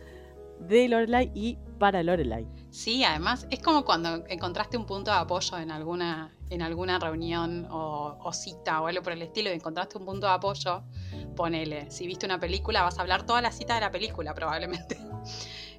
de 0.59 0.87
Lorelai 0.87 1.31
y 1.33 1.57
para 1.79 2.03
Lorelai. 2.03 2.47
Sí, 2.73 3.03
además 3.03 3.45
es 3.51 3.59
como 3.59 3.85
cuando 3.85 4.25
encontraste 4.27 4.77
un 4.77 4.87
punto 4.87 5.11
de 5.11 5.17
apoyo 5.17 5.59
en 5.59 5.69
alguna, 5.69 6.33
en 6.49 6.63
alguna 6.63 6.97
reunión 6.97 7.67
o, 7.69 8.17
o 8.19 8.33
cita 8.33 8.81
o 8.81 8.87
algo 8.87 9.03
por 9.03 9.13
el 9.13 9.21
estilo 9.21 9.51
y 9.51 9.53
encontraste 9.53 9.99
un 9.99 10.05
punto 10.05 10.25
de 10.25 10.33
apoyo, 10.33 10.81
ponele, 11.35 11.91
si 11.91 12.07
viste 12.07 12.25
una 12.25 12.39
película 12.39 12.81
vas 12.81 12.97
a 12.97 13.01
hablar 13.03 13.27
toda 13.27 13.43
la 13.43 13.51
cita 13.51 13.75
de 13.75 13.81
la 13.81 13.91
película 13.91 14.33
probablemente. 14.35 14.97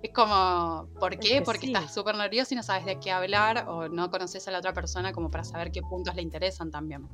Es 0.03 0.13
como, 0.13 0.89
¿por 1.01 1.15
Es 1.15 1.19
qué? 1.19 1.39
que 1.39 1.43
Porque 1.43 1.67
sí. 1.67 1.73
estás 1.73 1.93
súper 1.93 2.15
nervioso 2.15 2.55
y 2.55 2.59
no 2.59 2.63
sabes 2.63 2.85
de 2.85 3.01
qué 3.01 3.11
hablar 3.11 3.67
o 3.69 3.89
no 3.89 4.09
conoces 4.13 4.47
a 4.47 4.53
la 4.53 4.59
otra 4.59 4.73
persona 4.73 5.13
como 5.13 5.33
para 5.33 5.43
saber 5.43 5.73
qué 5.73 5.83
puntos 5.83 6.15
le 6.15 6.23
interesan 6.23 6.71
también. 6.71 7.09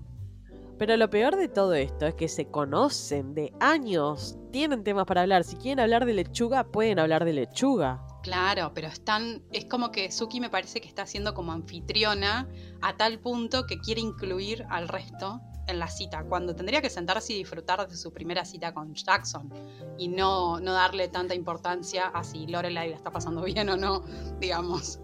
Pero 0.77 0.95
lo 0.99 1.09
peor 1.09 1.37
de 1.37 1.49
todo 1.49 1.73
esto 1.73 2.05
es 2.07 2.15
que 2.15 2.29
se 2.29 2.51
conocen 2.51 3.33
de 3.33 3.55
años, 3.61 4.37
tienen 4.53 4.85
temas 4.85 5.07
para 5.07 5.23
hablar. 5.23 5.45
Si 5.45 5.57
quieren 5.57 5.81
hablar 5.81 6.05
de 6.05 6.13
lechuga, 6.13 6.65
pueden 6.65 6.99
hablar 6.99 7.25
de 7.25 7.33
lechuga. 7.33 8.07
Claro, 8.23 8.73
pero 8.75 8.89
están, 8.89 9.43
es 9.51 9.65
como 9.65 9.91
que 9.91 10.13
Suki 10.13 10.41
me 10.41 10.51
parece 10.51 10.81
que 10.81 10.89
está 10.89 11.07
siendo 11.07 11.33
como 11.33 11.53
anfitriona 11.53 12.49
a 12.83 12.97
tal 12.97 13.19
punto 13.19 13.67
que 13.67 13.79
quiere 13.79 14.03
incluir 14.03 14.67
al 14.69 14.89
resto 14.89 15.41
en 15.67 15.79
la 15.79 15.89
cita, 15.89 16.25
cuando 16.25 16.55
tendría 16.55 16.83
que 16.83 16.91
sentarse 16.91 17.33
y 17.33 17.39
disfrutar 17.39 17.89
de 17.89 17.97
su 17.97 18.13
primera 18.13 18.45
cita 18.45 18.75
con 18.75 18.95
Jackson 18.95 19.51
y 19.97 20.09
no, 20.09 20.61
no 20.61 20.73
darle 20.73 21.09
tanta 21.09 21.35
importancia 21.35 22.09
a 22.09 22.25
si 22.25 22.47
Lorelai 22.47 22.91
la 22.91 22.97
está 22.97 23.11
pasando 23.11 23.43
bien 23.45 23.69
o 23.71 23.77
no, 23.77 24.03
digamos. 24.39 25.01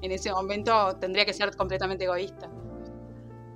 En 0.00 0.12
ese 0.12 0.30
momento 0.32 0.96
tendría 0.96 1.24
que 1.24 1.32
ser 1.32 1.56
completamente 1.56 2.04
egoísta. 2.04 2.50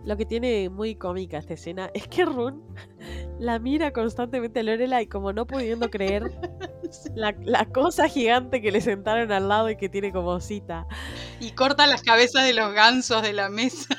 Lo 0.09 0.16
que 0.16 0.25
tiene 0.25 0.71
muy 0.71 0.94
cómica 0.94 1.37
esta 1.37 1.53
escena 1.53 1.90
es 1.92 2.09
que 2.09 2.25
Run 2.25 2.64
la 3.38 3.59
mira 3.59 3.92
constantemente 3.92 4.61
a 4.61 4.62
Lorelai 4.62 5.07
como 5.07 5.35
no 5.35 5.47
pudiendo 5.47 5.90
creer 5.90 6.33
la, 7.14 7.35
la 7.42 7.66
cosa 7.66 8.09
gigante 8.09 8.62
que 8.62 8.73
le 8.73 8.81
sentaron 8.81 9.31
al 9.33 9.49
lado 9.51 9.68
y 9.68 9.77
que 9.77 9.90
tiene 9.90 10.11
como 10.11 10.40
cita. 10.40 10.87
Y 11.40 11.51
corta 11.53 11.87
las 11.87 12.03
cabezas 12.03 12.47
de 12.47 12.55
los 12.55 12.73
gansos 12.73 13.21
de 13.23 13.35
la 13.35 13.51
mesa. 13.51 13.94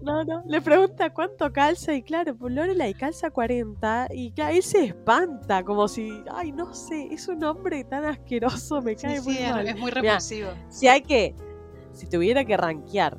No, 0.00 0.24
no, 0.24 0.42
le 0.46 0.62
pregunta 0.62 1.12
cuánto 1.12 1.52
calza 1.52 1.92
y 1.94 2.02
claro, 2.02 2.34
pues 2.36 2.54
Lorelai 2.54 2.94
calza 2.94 3.30
40 3.30 4.08
y 4.12 4.32
claro, 4.32 4.54
él 4.56 4.62
se 4.62 4.84
espanta 4.84 5.62
como 5.62 5.88
si, 5.88 6.24
ay, 6.32 6.52
no 6.52 6.72
sé, 6.74 7.08
es 7.12 7.28
un 7.28 7.44
hombre 7.44 7.84
tan 7.84 8.06
asqueroso, 8.06 8.80
me 8.80 8.96
Sí, 8.96 8.96
cae 8.96 9.20
sí, 9.20 9.22
muy 9.22 9.38
es, 9.38 9.50
mal. 9.50 9.66
es 9.66 9.76
muy 9.76 9.92
Mirá, 9.98 10.20
repulsivo. 10.20 10.58
Si 10.68 10.88
hay 10.88 11.02
que, 11.02 11.34
si 11.92 12.06
tuviera 12.08 12.44
que 12.46 12.56
rankear 12.56 13.18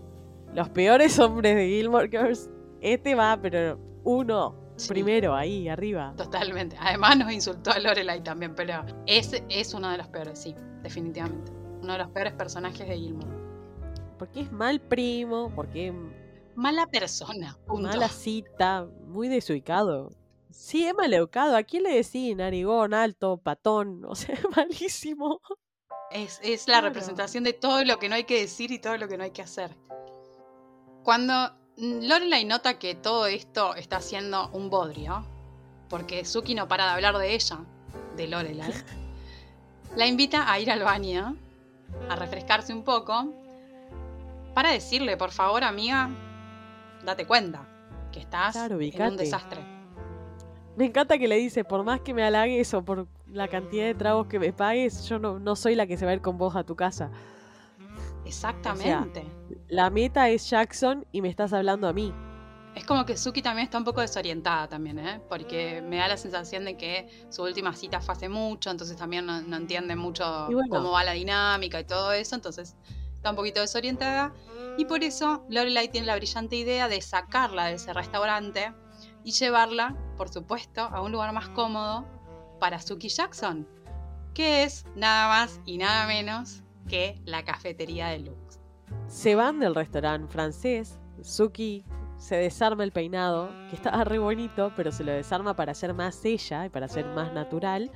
los 0.55 0.69
peores 0.69 1.19
hombres 1.19 1.55
de 1.55 1.67
Gilmore 1.67 2.07
Girls, 2.09 2.49
este 2.81 3.15
va, 3.15 3.37
pero 3.41 3.79
uno, 4.03 4.55
Sí. 4.77 4.89
primero, 4.89 5.33
ahí, 5.35 5.69
arriba. 5.69 6.13
Totalmente. 6.17 6.75
Además 6.79 7.17
nos 7.17 7.31
insultó 7.31 7.71
a 7.71 7.79
Lorelai 7.79 8.21
también, 8.23 8.53
pero 8.55 8.83
es, 9.05 9.31
es 9.49 9.73
uno 9.73 9.89
de 9.89 9.97
los 9.97 10.07
peores, 10.07 10.37
sí, 10.39 10.53
definitivamente. 10.83 11.51
Uno 11.81 11.93
de 11.93 11.99
los 11.99 12.09
peores 12.09 12.33
personajes 12.33 12.85
de 12.87 12.95
Gilmore. 12.97 13.35
Porque 14.17 14.41
es 14.41 14.51
mal 14.51 14.81
primo, 14.81 15.51
porque 15.55 15.93
Mala 16.55 16.87
persona, 16.87 17.57
punto. 17.65 17.87
mala 17.87 18.09
cita, 18.09 18.85
muy 19.07 19.27
desubicado. 19.29 20.11
Sí, 20.51 20.85
es 20.85 20.93
maleducado. 20.93 21.55
¿A 21.57 21.63
quién 21.63 21.83
le 21.83 21.93
decís 21.95 22.35
narigón, 22.35 22.93
alto, 22.93 23.37
patón? 23.37 24.03
O 24.09 24.15
sea, 24.15 24.37
malísimo. 24.55 25.39
Es, 26.11 26.39
es 26.43 26.67
la 26.67 26.75
Claro. 26.79 26.87
representación 26.87 27.43
de 27.45 27.53
todo 27.53 27.83
lo 27.85 27.97
que 27.97 28.09
no 28.09 28.15
hay 28.15 28.23
que 28.25 28.39
decir 28.41 28.71
y 28.71 28.79
todo 28.79 28.97
lo 28.97 29.07
que 29.07 29.17
no 29.17 29.23
hay 29.23 29.31
que 29.31 29.41
hacer. 29.41 29.71
Cuando 31.05 31.51
Lorelai 31.77 32.45
nota 32.45 32.79
que 32.79 32.95
todo 32.95 33.27
esto 33.27 33.75
está 33.75 34.01
siendo 34.01 34.49
un 34.53 34.71
bodrio, 34.71 35.23
porque 35.87 36.25
Suki 36.25 36.55
no 36.55 36.67
para 36.67 36.85
de 36.85 36.91
hablar 36.93 37.19
de 37.19 37.35
ella, 37.35 37.59
de 38.17 38.27
Lorelai, 38.27 38.73
la 39.95 40.07
invita 40.07 40.51
a 40.51 40.59
ir 40.59 40.71
al 40.71 40.81
baño, 40.81 41.37
a 42.09 42.15
refrescarse 42.15 42.73
un 42.73 42.83
poco, 42.83 43.31
para 44.55 44.71
decirle, 44.71 45.15
por 45.15 45.29
favor, 45.29 45.63
amiga, 45.63 46.09
date 47.05 47.27
cuenta 47.27 47.67
que 48.11 48.19
estás 48.19 48.53
Claro, 48.53 48.81
en 48.81 49.01
un 49.03 49.17
desastre. 49.17 49.61
Me 50.75 50.85
encanta 50.85 51.19
que 51.19 51.27
le 51.27 51.35
dice, 51.35 51.63
por 51.63 51.83
más 51.83 52.01
que 52.01 52.15
me 52.15 52.23
halagues 52.23 52.73
o 52.73 52.83
por 52.83 53.07
la 53.31 53.47
cantidad 53.47 53.85
de 53.85 53.93
tragos 53.93 54.25
que 54.25 54.39
me 54.39 54.51
pagues, 54.53 55.07
yo 55.07 55.19
no, 55.19 55.37
no 55.37 55.55
soy 55.55 55.75
la 55.75 55.85
que 55.85 55.97
se 55.97 56.05
va 56.05 56.11
a 56.11 56.15
ir 56.15 56.21
con 56.21 56.39
vos 56.39 56.55
a 56.55 56.63
tu 56.63 56.75
casa. 56.75 57.11
Exactamente. 58.25 59.25
La 59.67 59.89
meta 59.89 60.29
es 60.29 60.49
Jackson 60.49 61.05
y 61.11 61.21
me 61.21 61.29
estás 61.29 61.53
hablando 61.53 61.87
a 61.87 61.93
mí. 61.93 62.13
Es 62.75 62.85
como 62.85 63.05
que 63.05 63.15
Suki 63.15 63.41
también 63.41 63.65
está 63.65 63.77
un 63.77 63.85
poco 63.85 64.01
desorientada 64.01 64.67
también, 64.67 64.99
¿eh? 64.99 65.21
Porque 65.29 65.81
me 65.81 65.97
da 65.97 66.09
la 66.09 66.17
sensación 66.17 66.65
de 66.65 66.75
que 66.75 67.07
su 67.29 67.41
última 67.43 67.73
cita 67.73 68.01
fue 68.01 68.13
hace 68.13 68.27
mucho, 68.27 68.69
entonces 68.69 68.97
también 68.97 69.25
no, 69.25 69.41
no 69.41 69.55
entiende 69.55 69.95
mucho 69.95 70.47
bueno. 70.51 70.67
cómo 70.69 70.91
va 70.91 71.05
la 71.05 71.13
dinámica 71.13 71.79
y 71.79 71.85
todo 71.85 72.11
eso, 72.11 72.35
entonces 72.35 72.75
está 73.13 73.29
un 73.29 73.37
poquito 73.37 73.61
desorientada. 73.61 74.33
Y 74.77 74.85
por 74.85 75.03
eso 75.03 75.45
Lorelai 75.49 75.87
tiene 75.89 76.07
la 76.07 76.17
brillante 76.17 76.57
idea 76.57 76.89
de 76.89 77.01
sacarla 77.01 77.67
de 77.67 77.75
ese 77.75 77.93
restaurante 77.93 78.73
y 79.23 79.31
llevarla, 79.31 79.95
por 80.17 80.27
supuesto, 80.27 80.81
a 80.81 81.01
un 81.01 81.13
lugar 81.13 81.31
más 81.31 81.47
cómodo 81.49 82.05
para 82.59 82.81
Suki 82.81 83.07
Jackson, 83.07 83.65
que 84.33 84.63
es 84.63 84.85
nada 84.95 85.29
más 85.29 85.61
y 85.65 85.77
nada 85.77 86.07
menos 86.07 86.64
que 86.87 87.19
la 87.25 87.43
cafetería 87.43 88.07
de 88.07 88.19
Lux. 88.19 88.59
Se 89.07 89.35
van 89.35 89.59
del 89.59 89.75
restaurante 89.75 90.31
francés. 90.31 90.99
Suki 91.21 91.83
se 92.17 92.35
desarma 92.35 92.83
el 92.83 92.91
peinado, 92.91 93.49
que 93.69 93.75
estaba 93.75 94.03
re 94.03 94.19
bonito, 94.19 94.71
pero 94.75 94.91
se 94.91 95.03
lo 95.03 95.11
desarma 95.11 95.55
para 95.55 95.73
ser 95.73 95.93
más 95.93 96.23
ella 96.25 96.65
y 96.65 96.69
para 96.69 96.87
ser 96.87 97.05
más 97.07 97.33
natural. 97.33 97.91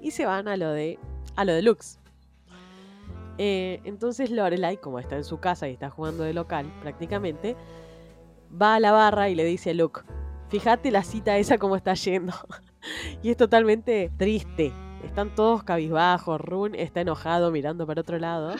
Y 0.00 0.10
se 0.10 0.26
van 0.26 0.48
a 0.48 0.56
lo 0.56 0.70
de, 0.70 0.98
a 1.36 1.44
lo 1.44 1.52
de 1.52 1.62
Lux. 1.62 1.98
Eh, 3.38 3.80
entonces 3.84 4.30
Lorelai, 4.30 4.76
como 4.78 4.98
está 4.98 5.16
en 5.16 5.24
su 5.24 5.38
casa 5.40 5.68
y 5.68 5.72
está 5.72 5.88
jugando 5.88 6.24
de 6.24 6.34
local 6.34 6.70
prácticamente, 6.82 7.56
va 8.60 8.74
a 8.74 8.80
la 8.80 8.92
barra 8.92 9.30
y 9.30 9.34
le 9.34 9.44
dice 9.44 9.70
a 9.70 9.74
Luke, 9.74 10.02
fíjate 10.48 10.90
la 10.90 11.02
cita 11.02 11.38
esa 11.38 11.56
cómo 11.56 11.76
está 11.76 11.94
yendo. 11.94 12.34
y 13.22 13.30
es 13.30 13.36
totalmente 13.36 14.10
triste. 14.16 14.72
Están 15.04 15.34
todos 15.34 15.62
cabizbajos, 15.62 16.40
Run 16.40 16.74
está 16.74 17.00
enojado 17.00 17.50
mirando 17.50 17.86
para 17.86 18.00
otro 18.00 18.18
lado. 18.18 18.54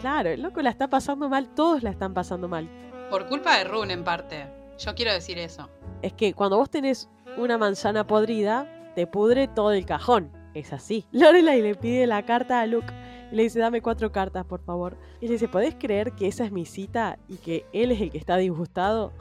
Claro, 0.00 0.30
el 0.30 0.42
loco 0.42 0.62
la 0.62 0.70
está 0.70 0.88
pasando 0.88 1.28
mal, 1.28 1.48
todos 1.54 1.82
la 1.82 1.90
están 1.90 2.14
pasando 2.14 2.48
mal. 2.48 2.68
Por 3.10 3.26
culpa 3.26 3.58
de 3.58 3.64
Rune, 3.64 3.92
en 3.92 4.04
parte. 4.04 4.46
Yo 4.78 4.94
quiero 4.94 5.12
decir 5.12 5.38
eso. 5.38 5.68
Es 6.00 6.12
que 6.12 6.32
cuando 6.32 6.56
vos 6.56 6.70
tenés 6.70 7.08
una 7.36 7.58
manzana 7.58 8.06
podrida, 8.06 8.66
te 8.94 9.06
pudre 9.06 9.48
todo 9.48 9.72
el 9.72 9.84
cajón. 9.84 10.30
Es 10.54 10.72
así. 10.72 11.06
Lorelai 11.12 11.60
le 11.60 11.74
pide 11.74 12.06
la 12.06 12.24
carta 12.24 12.60
a 12.60 12.66
Luke 12.66 12.92
y 13.30 13.36
le 13.36 13.42
dice, 13.42 13.58
dame 13.58 13.82
cuatro 13.82 14.10
cartas, 14.12 14.44
por 14.46 14.60
favor. 14.62 14.96
Y 15.20 15.26
le 15.26 15.34
dice, 15.34 15.48
¿podés 15.48 15.74
creer 15.74 16.12
que 16.12 16.28
esa 16.28 16.44
es 16.44 16.52
mi 16.52 16.66
cita 16.66 17.18
y 17.28 17.36
que 17.36 17.66
él 17.72 17.92
es 17.92 18.00
el 18.00 18.10
que 18.10 18.18
está 18.18 18.36
disgustado? 18.36 19.12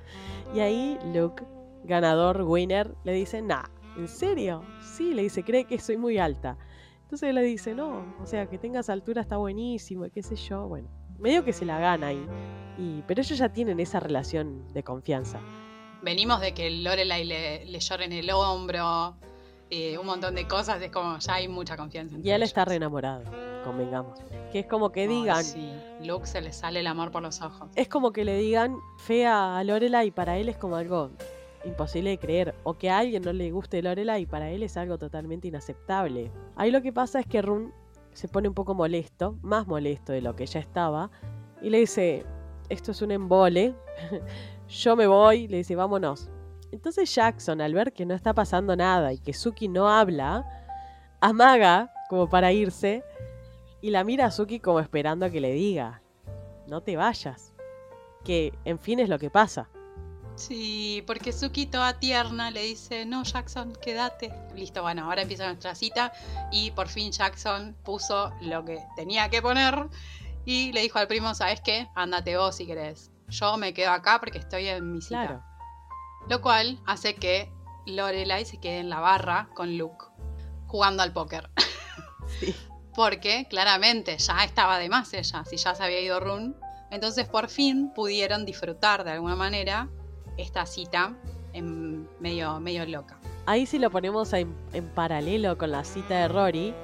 y 0.54 0.60
ahí 0.60 0.98
Luke, 1.12 1.42
ganador, 1.84 2.42
winner, 2.42 2.94
le 3.04 3.12
dice, 3.12 3.42
nah, 3.42 3.64
¿en 3.98 4.08
serio? 4.08 4.62
Sí, 4.80 5.12
le 5.14 5.22
dice, 5.22 5.42
cree 5.44 5.64
que 5.64 5.78
soy 5.78 5.96
muy 5.96 6.18
alta. 6.18 6.56
Entonces 7.02 7.34
le 7.34 7.42
dice, 7.42 7.74
no, 7.74 8.04
o 8.22 8.26
sea, 8.26 8.46
que 8.46 8.58
tengas 8.58 8.90
altura 8.90 9.22
está 9.22 9.36
buenísimo, 9.36 10.06
y 10.06 10.10
qué 10.10 10.22
sé 10.22 10.36
yo. 10.36 10.68
Bueno, 10.68 10.88
medio 11.18 11.44
que 11.44 11.52
se 11.52 11.64
la 11.64 11.78
gana 11.78 12.08
ahí. 12.08 12.24
Y, 12.78 13.02
pero 13.06 13.20
ellos 13.22 13.38
ya 13.38 13.48
tienen 13.50 13.80
esa 13.80 13.98
relación 13.98 14.70
de 14.72 14.82
confianza. 14.82 15.40
Venimos 16.02 16.40
de 16.40 16.54
que 16.54 16.70
Lorelai 16.70 17.24
le, 17.24 17.64
le 17.64 17.80
llore 17.80 18.04
en 18.04 18.12
el 18.12 18.30
hombro, 18.30 19.16
eh, 19.70 19.98
un 19.98 20.06
montón 20.06 20.34
de 20.34 20.46
cosas, 20.46 20.80
es 20.80 20.90
como 20.90 21.18
ya 21.18 21.34
hay 21.34 21.48
mucha 21.48 21.76
confianza. 21.76 22.14
entre 22.14 22.30
Y 22.30 22.32
él 22.32 22.42
está 22.42 22.60
ellos. 22.60 22.68
re 22.68 22.76
enamorado, 22.76 23.24
convengamos. 23.64 24.18
Que 24.52 24.60
es 24.60 24.66
como 24.66 24.92
que 24.92 25.08
digan, 25.08 25.42
sí. 25.44 25.72
Luke 26.02 26.26
se 26.26 26.40
le 26.40 26.52
sale 26.52 26.80
el 26.80 26.86
amor 26.86 27.10
por 27.10 27.22
los 27.22 27.40
ojos. 27.42 27.70
es 27.74 27.88
como 27.88 28.12
que 28.12 28.24
le 28.24 28.36
digan 28.38 28.76
fea 28.98 29.58
a 29.58 29.64
Lorelai 29.64 30.08
y 30.08 30.10
para 30.10 30.36
él 30.38 30.48
es 30.48 30.56
como 30.56 30.76
algo 30.76 31.10
imposible 31.64 32.10
de 32.10 32.18
creer. 32.18 32.54
O 32.64 32.74
que 32.74 32.90
a 32.90 32.98
alguien 32.98 33.22
no 33.22 33.32
le 33.32 33.50
guste 33.50 33.82
Lorelai 33.82 34.22
y 34.22 34.26
para 34.26 34.50
él 34.50 34.62
es 34.62 34.76
algo 34.76 34.98
totalmente 34.98 35.48
inaceptable. 35.48 36.30
Ahí 36.56 36.70
lo 36.70 36.82
que 36.82 36.92
pasa 36.92 37.20
es 37.20 37.26
que 37.26 37.42
Run 37.42 37.72
se 38.12 38.28
pone 38.28 38.48
un 38.48 38.54
poco 38.54 38.74
molesto, 38.74 39.38
más 39.42 39.66
molesto 39.66 40.12
de 40.12 40.20
lo 40.20 40.34
que 40.34 40.46
ya 40.46 40.60
estaba, 40.60 41.10
y 41.62 41.70
le 41.70 41.78
dice, 41.78 42.24
esto 42.68 42.90
es 42.90 43.02
un 43.02 43.12
embole, 43.12 43.74
yo 44.68 44.96
me 44.96 45.06
voy, 45.06 45.46
le 45.48 45.58
dice, 45.58 45.76
vámonos. 45.76 46.28
Entonces 46.72 47.14
Jackson, 47.14 47.60
al 47.60 47.74
ver 47.74 47.92
que 47.92 48.04
no 48.04 48.14
está 48.14 48.34
pasando 48.34 48.74
nada 48.76 49.12
y 49.12 49.18
que 49.18 49.32
Suki 49.32 49.68
no 49.68 49.88
habla, 49.88 50.44
amaga 51.20 51.92
como 52.08 52.28
para 52.28 52.52
irse 52.52 53.04
y 53.80 53.90
la 53.90 54.04
mira 54.04 54.26
a 54.26 54.30
Suki 54.30 54.60
como 54.60 54.80
esperando 54.80 55.26
a 55.26 55.30
que 55.30 55.40
le 55.40 55.52
diga, 55.52 56.02
no 56.66 56.82
te 56.82 56.96
vayas. 56.96 57.54
Que, 58.24 58.52
en 58.64 58.78
fin, 58.78 58.98
es 58.98 59.08
lo 59.08 59.18
que 59.18 59.30
pasa. 59.30 59.68
Sí, 60.38 61.02
porque 61.04 61.32
Suki 61.32 61.66
toda 61.66 61.98
tierna 61.98 62.52
le 62.52 62.62
dice, 62.62 63.04
no 63.04 63.24
Jackson, 63.24 63.76
quédate. 63.82 64.32
Listo, 64.54 64.82
bueno, 64.82 65.06
ahora 65.06 65.22
empieza 65.22 65.46
nuestra 65.46 65.74
cita 65.74 66.12
y 66.52 66.70
por 66.70 66.88
fin 66.88 67.10
Jackson 67.10 67.76
puso 67.84 68.32
lo 68.42 68.64
que 68.64 68.78
tenía 68.94 69.28
que 69.30 69.42
poner 69.42 69.88
Y 70.44 70.72
le 70.72 70.82
dijo 70.82 71.00
al 71.00 71.08
primo, 71.08 71.34
¿sabes 71.34 71.60
qué? 71.60 71.88
Ándate 71.96 72.36
vos 72.36 72.54
si 72.54 72.66
querés. 72.66 73.10
Yo 73.26 73.56
me 73.56 73.74
quedo 73.74 73.90
acá 73.90 74.20
porque 74.20 74.38
estoy 74.38 74.68
en 74.68 74.92
mi 74.92 75.02
cita. 75.02 75.26
Claro. 75.26 75.42
Lo 76.28 76.40
cual 76.40 76.80
hace 76.86 77.16
que 77.16 77.52
Lorelai 77.86 78.44
se 78.44 78.60
quede 78.60 78.78
en 78.78 78.90
la 78.90 79.00
barra 79.00 79.48
con 79.56 79.76
Luke, 79.76 80.04
jugando 80.66 81.02
al 81.02 81.12
póker. 81.12 81.50
Sí. 82.40 82.54
Porque 82.94 83.46
claramente 83.48 84.18
ya 84.18 84.44
estaba 84.44 84.78
de 84.78 84.90
más 84.90 85.14
ella, 85.14 85.42
si 85.46 85.56
ya 85.56 85.74
se 85.74 85.82
había 85.82 86.02
ido 86.02 86.20
Run. 86.20 86.54
Entonces 86.90 87.26
por 87.26 87.48
fin 87.48 87.90
pudieron 87.94 88.44
disfrutar 88.44 89.02
de 89.02 89.12
alguna 89.12 89.34
manera 89.34 89.88
esta 90.38 90.64
cita 90.64 91.14
en 91.52 92.08
medio, 92.20 92.58
medio 92.60 92.86
loca. 92.86 93.18
Ahí 93.46 93.66
si 93.66 93.78
lo 93.78 93.90
ponemos 93.90 94.32
en, 94.32 94.54
en 94.72 94.88
paralelo 94.88 95.58
con 95.58 95.70
la 95.70 95.84
cita 95.84 96.20
de 96.20 96.28
Rory, 96.28 96.74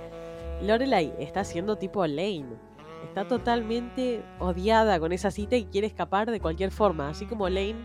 Lorelai 0.62 1.12
está 1.18 1.44
siendo 1.44 1.76
tipo 1.76 2.06
Lane. 2.06 2.46
Está 3.04 3.26
totalmente 3.28 4.22
odiada 4.38 4.98
con 4.98 5.12
esa 5.12 5.30
cita 5.30 5.56
y 5.56 5.66
quiere 5.66 5.86
escapar 5.86 6.30
de 6.30 6.40
cualquier 6.40 6.70
forma. 6.70 7.10
Así 7.10 7.26
como 7.26 7.48
Lane 7.48 7.76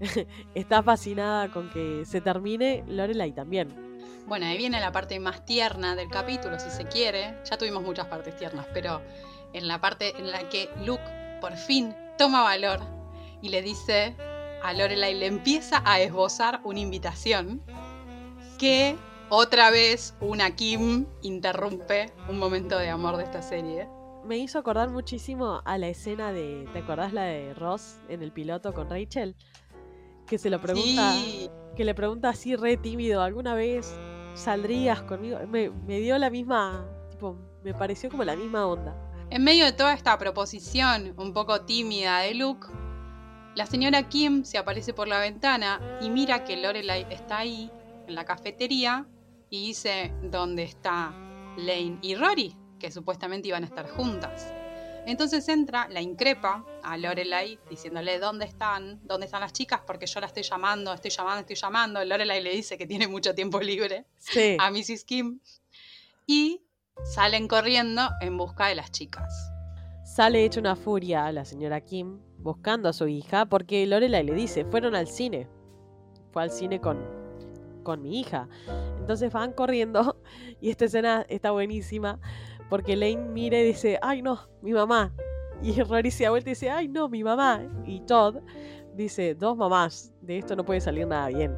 está 0.54 0.82
fascinada 0.82 1.50
con 1.50 1.70
que 1.70 2.04
se 2.04 2.20
termine, 2.20 2.84
Lorelai 2.86 3.32
también. 3.32 3.88
Bueno, 4.26 4.46
ahí 4.46 4.58
viene 4.58 4.78
la 4.78 4.92
parte 4.92 5.18
más 5.20 5.44
tierna 5.44 5.96
del 5.96 6.10
capítulo, 6.10 6.60
si 6.60 6.70
se 6.70 6.84
quiere. 6.84 7.34
Ya 7.50 7.56
tuvimos 7.56 7.82
muchas 7.82 8.06
partes 8.06 8.36
tiernas, 8.36 8.66
pero 8.74 9.00
en 9.52 9.66
la 9.66 9.80
parte 9.80 10.16
en 10.18 10.30
la 10.30 10.48
que 10.48 10.68
Luke 10.84 11.02
por 11.40 11.56
fin 11.56 11.94
toma 12.18 12.42
valor 12.42 12.80
y 13.40 13.48
le 13.48 13.62
dice 13.62 14.14
a 14.62 14.72
Lorelai, 14.72 15.14
le 15.14 15.26
empieza 15.26 15.82
a 15.84 16.00
esbozar 16.00 16.60
una 16.64 16.80
invitación 16.80 17.62
que 18.58 18.96
otra 19.30 19.70
vez 19.70 20.14
una 20.20 20.54
Kim 20.56 21.06
interrumpe 21.22 22.12
un 22.28 22.38
momento 22.38 22.78
de 22.78 22.88
amor 22.88 23.16
de 23.16 23.24
esta 23.24 23.42
serie. 23.42 23.88
Me 24.24 24.38
hizo 24.38 24.58
acordar 24.58 24.90
muchísimo 24.90 25.62
a 25.64 25.78
la 25.78 25.88
escena 25.88 26.32
de. 26.32 26.68
¿Te 26.72 26.80
acordás 26.80 27.12
la 27.12 27.22
de 27.22 27.54
Ross 27.54 27.96
en 28.08 28.22
el 28.22 28.32
piloto 28.32 28.74
con 28.74 28.90
Rachel? 28.90 29.36
Que 30.26 30.38
se 30.38 30.50
lo 30.50 30.60
pregunta. 30.60 31.12
Sí, 31.12 31.50
Que 31.76 31.84
le 31.84 31.94
pregunta 31.94 32.30
así 32.30 32.56
re 32.56 32.76
tímido, 32.76 33.22
¿alguna 33.22 33.54
vez 33.54 33.94
saldrías 34.34 35.02
conmigo? 35.02 35.38
Me, 35.48 35.70
me 35.70 36.00
dio 36.00 36.18
la 36.18 36.30
misma. 36.30 36.86
Tipo, 37.10 37.36
me 37.62 37.74
pareció 37.74 38.10
como 38.10 38.24
la 38.24 38.36
misma 38.36 38.66
onda. 38.66 38.94
En 39.30 39.44
medio 39.44 39.66
de 39.66 39.72
toda 39.72 39.92
esta 39.92 40.16
proposición 40.18 41.14
un 41.18 41.32
poco 41.32 41.62
tímida 41.62 42.20
de 42.20 42.34
Luke, 42.34 42.66
la 43.54 43.66
señora 43.66 44.08
Kim 44.08 44.44
se 44.44 44.58
aparece 44.58 44.92
por 44.94 45.08
la 45.08 45.18
ventana 45.18 45.80
y 46.00 46.10
mira 46.10 46.44
que 46.44 46.56
Lorelai 46.56 47.06
está 47.10 47.38
ahí, 47.38 47.70
en 48.06 48.14
la 48.14 48.24
cafetería, 48.24 49.06
y 49.50 49.66
dice 49.68 50.12
dónde 50.22 50.62
está 50.62 51.12
Lane 51.56 51.98
y 52.02 52.14
Rory, 52.14 52.54
que 52.78 52.90
supuestamente 52.90 53.48
iban 53.48 53.64
a 53.64 53.66
estar 53.66 53.88
juntas. 53.88 54.52
Entonces 55.06 55.48
entra, 55.48 55.88
la 55.88 56.00
increpa 56.02 56.64
a 56.82 56.96
Lorelai 56.98 57.58
diciéndole 57.70 58.18
dónde 58.18 58.44
están, 58.44 59.00
dónde 59.04 59.26
están 59.26 59.40
las 59.40 59.52
chicas, 59.52 59.80
porque 59.86 60.06
yo 60.06 60.20
la 60.20 60.26
estoy 60.26 60.42
llamando, 60.42 60.92
estoy 60.92 61.10
llamando, 61.10 61.40
estoy 61.40 61.56
llamando. 61.56 62.04
Lorelai 62.04 62.42
le 62.42 62.50
dice 62.50 62.76
que 62.78 62.86
tiene 62.86 63.08
mucho 63.08 63.34
tiempo 63.34 63.58
libre 63.60 64.04
Sí. 64.18 64.56
a 64.60 64.70
Mrs. 64.70 65.04
Kim 65.04 65.40
y 66.26 66.62
salen 67.14 67.48
corriendo 67.48 68.08
en 68.20 68.36
busca 68.36 68.66
de 68.66 68.74
las 68.74 68.90
chicas. 68.92 69.32
Sale 70.04 70.44
hecha 70.44 70.60
una 70.60 70.76
furia 70.76 71.30
la 71.32 71.44
señora 71.44 71.80
Kim 71.80 72.20
buscando 72.38 72.88
a 72.88 72.92
su 72.92 73.08
hija 73.08 73.46
porque 73.46 73.86
Lorelai 73.86 74.24
le 74.24 74.34
dice, 74.34 74.64
fueron 74.64 74.94
al 74.94 75.06
cine. 75.06 75.48
Fue 76.32 76.42
al 76.42 76.50
cine 76.50 76.80
con, 76.80 76.98
con 77.82 78.02
mi 78.02 78.20
hija. 78.20 78.48
Entonces 78.98 79.32
van 79.32 79.52
corriendo 79.52 80.16
y 80.60 80.70
esta 80.70 80.86
escena 80.86 81.24
está 81.28 81.50
buenísima 81.50 82.18
porque 82.68 82.96
Lane 82.96 83.28
mira 83.28 83.58
y 83.58 83.64
dice, 83.64 83.98
ay 84.02 84.22
no, 84.22 84.40
mi 84.62 84.72
mamá. 84.72 85.12
Y 85.62 85.82
Rory 85.82 86.10
se 86.10 86.24
da 86.24 86.30
vuelta 86.30 86.50
y 86.50 86.52
dice, 86.52 86.70
ay 86.70 86.88
no, 86.88 87.08
mi 87.08 87.24
mamá. 87.24 87.62
Y 87.84 88.00
Todd 88.00 88.36
dice, 88.94 89.34
dos 89.34 89.56
mamás, 89.56 90.12
de 90.20 90.38
esto 90.38 90.56
no 90.56 90.64
puede 90.64 90.80
salir 90.80 91.06
nada 91.06 91.28
bien. 91.28 91.56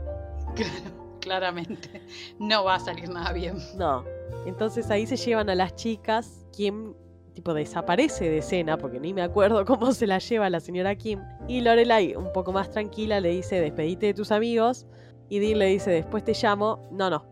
Claro, 0.54 1.18
claramente 1.20 2.02
no 2.38 2.64
va 2.64 2.76
a 2.76 2.80
salir 2.80 3.08
nada 3.08 3.32
bien. 3.32 3.56
No. 3.76 4.04
Entonces 4.46 4.90
ahí 4.90 5.06
se 5.06 5.16
llevan 5.16 5.50
a 5.50 5.54
las 5.54 5.74
chicas. 5.74 6.46
Kim, 6.52 6.94
tipo, 7.30 7.54
desaparece 7.54 8.28
de 8.28 8.38
escena 8.38 8.76
porque 8.76 9.00
ni 9.00 9.14
me 9.14 9.22
acuerdo 9.22 9.64
cómo 9.66 9.92
se 9.92 10.06
la 10.06 10.18
lleva 10.18 10.50
la 10.50 10.60
señora 10.60 10.94
Kim. 10.94 11.20
Y 11.48 11.60
Lorelai, 11.60 12.14
un 12.14 12.32
poco 12.32 12.52
más 12.52 12.70
tranquila, 12.70 13.20
le 13.20 13.30
dice: 13.30 13.60
Despedite 13.60 14.06
de 14.06 14.14
tus 14.14 14.32
amigos. 14.32 14.86
Y 15.28 15.38
Dean 15.38 15.58
le 15.58 15.66
dice: 15.66 15.90
Después 15.90 16.24
te 16.24 16.32
llamo. 16.34 16.88
No, 16.90 17.10
no. 17.10 17.24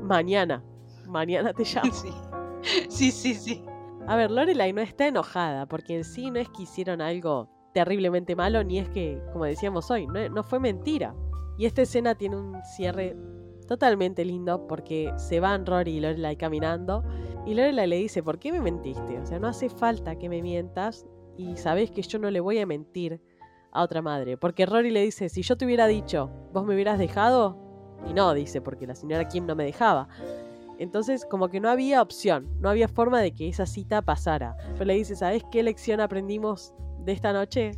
Mañana. 0.00 0.62
Mañana 1.06 1.52
te 1.52 1.64
llamo. 1.64 1.92
Sí, 2.88 3.12
sí, 3.12 3.12
sí. 3.12 3.34
sí. 3.34 3.64
A 4.08 4.16
ver, 4.16 4.30
Lorelai 4.30 4.72
no 4.72 4.80
está 4.80 5.06
enojada 5.06 5.66
porque 5.66 5.94
en 5.94 6.04
sí 6.04 6.32
no 6.32 6.40
es 6.40 6.48
que 6.48 6.64
hicieron 6.64 7.00
algo 7.00 7.48
terriblemente 7.74 8.34
malo, 8.34 8.64
ni 8.64 8.78
es 8.78 8.88
que, 8.88 9.22
como 9.32 9.44
decíamos 9.44 9.90
hoy, 9.90 10.06
no, 10.06 10.28
no 10.28 10.42
fue 10.42 10.58
mentira. 10.58 11.14
Y 11.58 11.66
esta 11.66 11.82
escena 11.82 12.14
tiene 12.14 12.36
un 12.36 12.60
cierre 12.64 13.16
totalmente 13.66 14.24
lindo 14.24 14.66
porque 14.66 15.12
se 15.16 15.40
van 15.40 15.66
Rory 15.66 15.96
y 15.96 16.00
Lorelai 16.00 16.36
caminando 16.36 17.04
y 17.46 17.54
Lorelai 17.54 17.86
le 17.86 17.96
dice, 17.96 18.22
¿por 18.22 18.38
qué 18.38 18.52
me 18.52 18.60
mentiste? 18.60 19.18
O 19.18 19.26
sea, 19.26 19.38
no 19.38 19.48
hace 19.48 19.68
falta 19.68 20.16
que 20.16 20.28
me 20.28 20.42
mientas 20.42 21.06
y 21.36 21.56
sabes 21.56 21.90
que 21.90 22.02
yo 22.02 22.18
no 22.18 22.30
le 22.30 22.40
voy 22.40 22.58
a 22.58 22.66
mentir 22.66 23.20
a 23.72 23.82
otra 23.82 24.02
madre. 24.02 24.36
Porque 24.36 24.66
Rory 24.66 24.90
le 24.90 25.02
dice, 25.02 25.28
si 25.28 25.42
yo 25.42 25.56
te 25.56 25.64
hubiera 25.64 25.86
dicho, 25.86 26.30
vos 26.52 26.64
me 26.64 26.74
hubieras 26.74 26.98
dejado, 26.98 27.56
y 28.08 28.14
no, 28.14 28.34
dice, 28.34 28.60
porque 28.60 28.86
la 28.86 28.94
señora 28.94 29.28
Kim 29.28 29.46
no 29.46 29.54
me 29.54 29.64
dejaba. 29.64 30.08
Entonces, 30.78 31.24
como 31.24 31.48
que 31.48 31.60
no 31.60 31.70
había 31.70 32.02
opción, 32.02 32.48
no 32.60 32.68
había 32.68 32.88
forma 32.88 33.20
de 33.20 33.32
que 33.32 33.48
esa 33.48 33.66
cita 33.66 34.02
pasara. 34.02 34.56
Pero 34.72 34.84
le 34.84 34.94
dice, 34.94 35.16
¿sabes 35.16 35.42
qué 35.50 35.62
lección 35.62 36.00
aprendimos 36.00 36.74
de 37.04 37.12
esta 37.12 37.32
noche? 37.32 37.72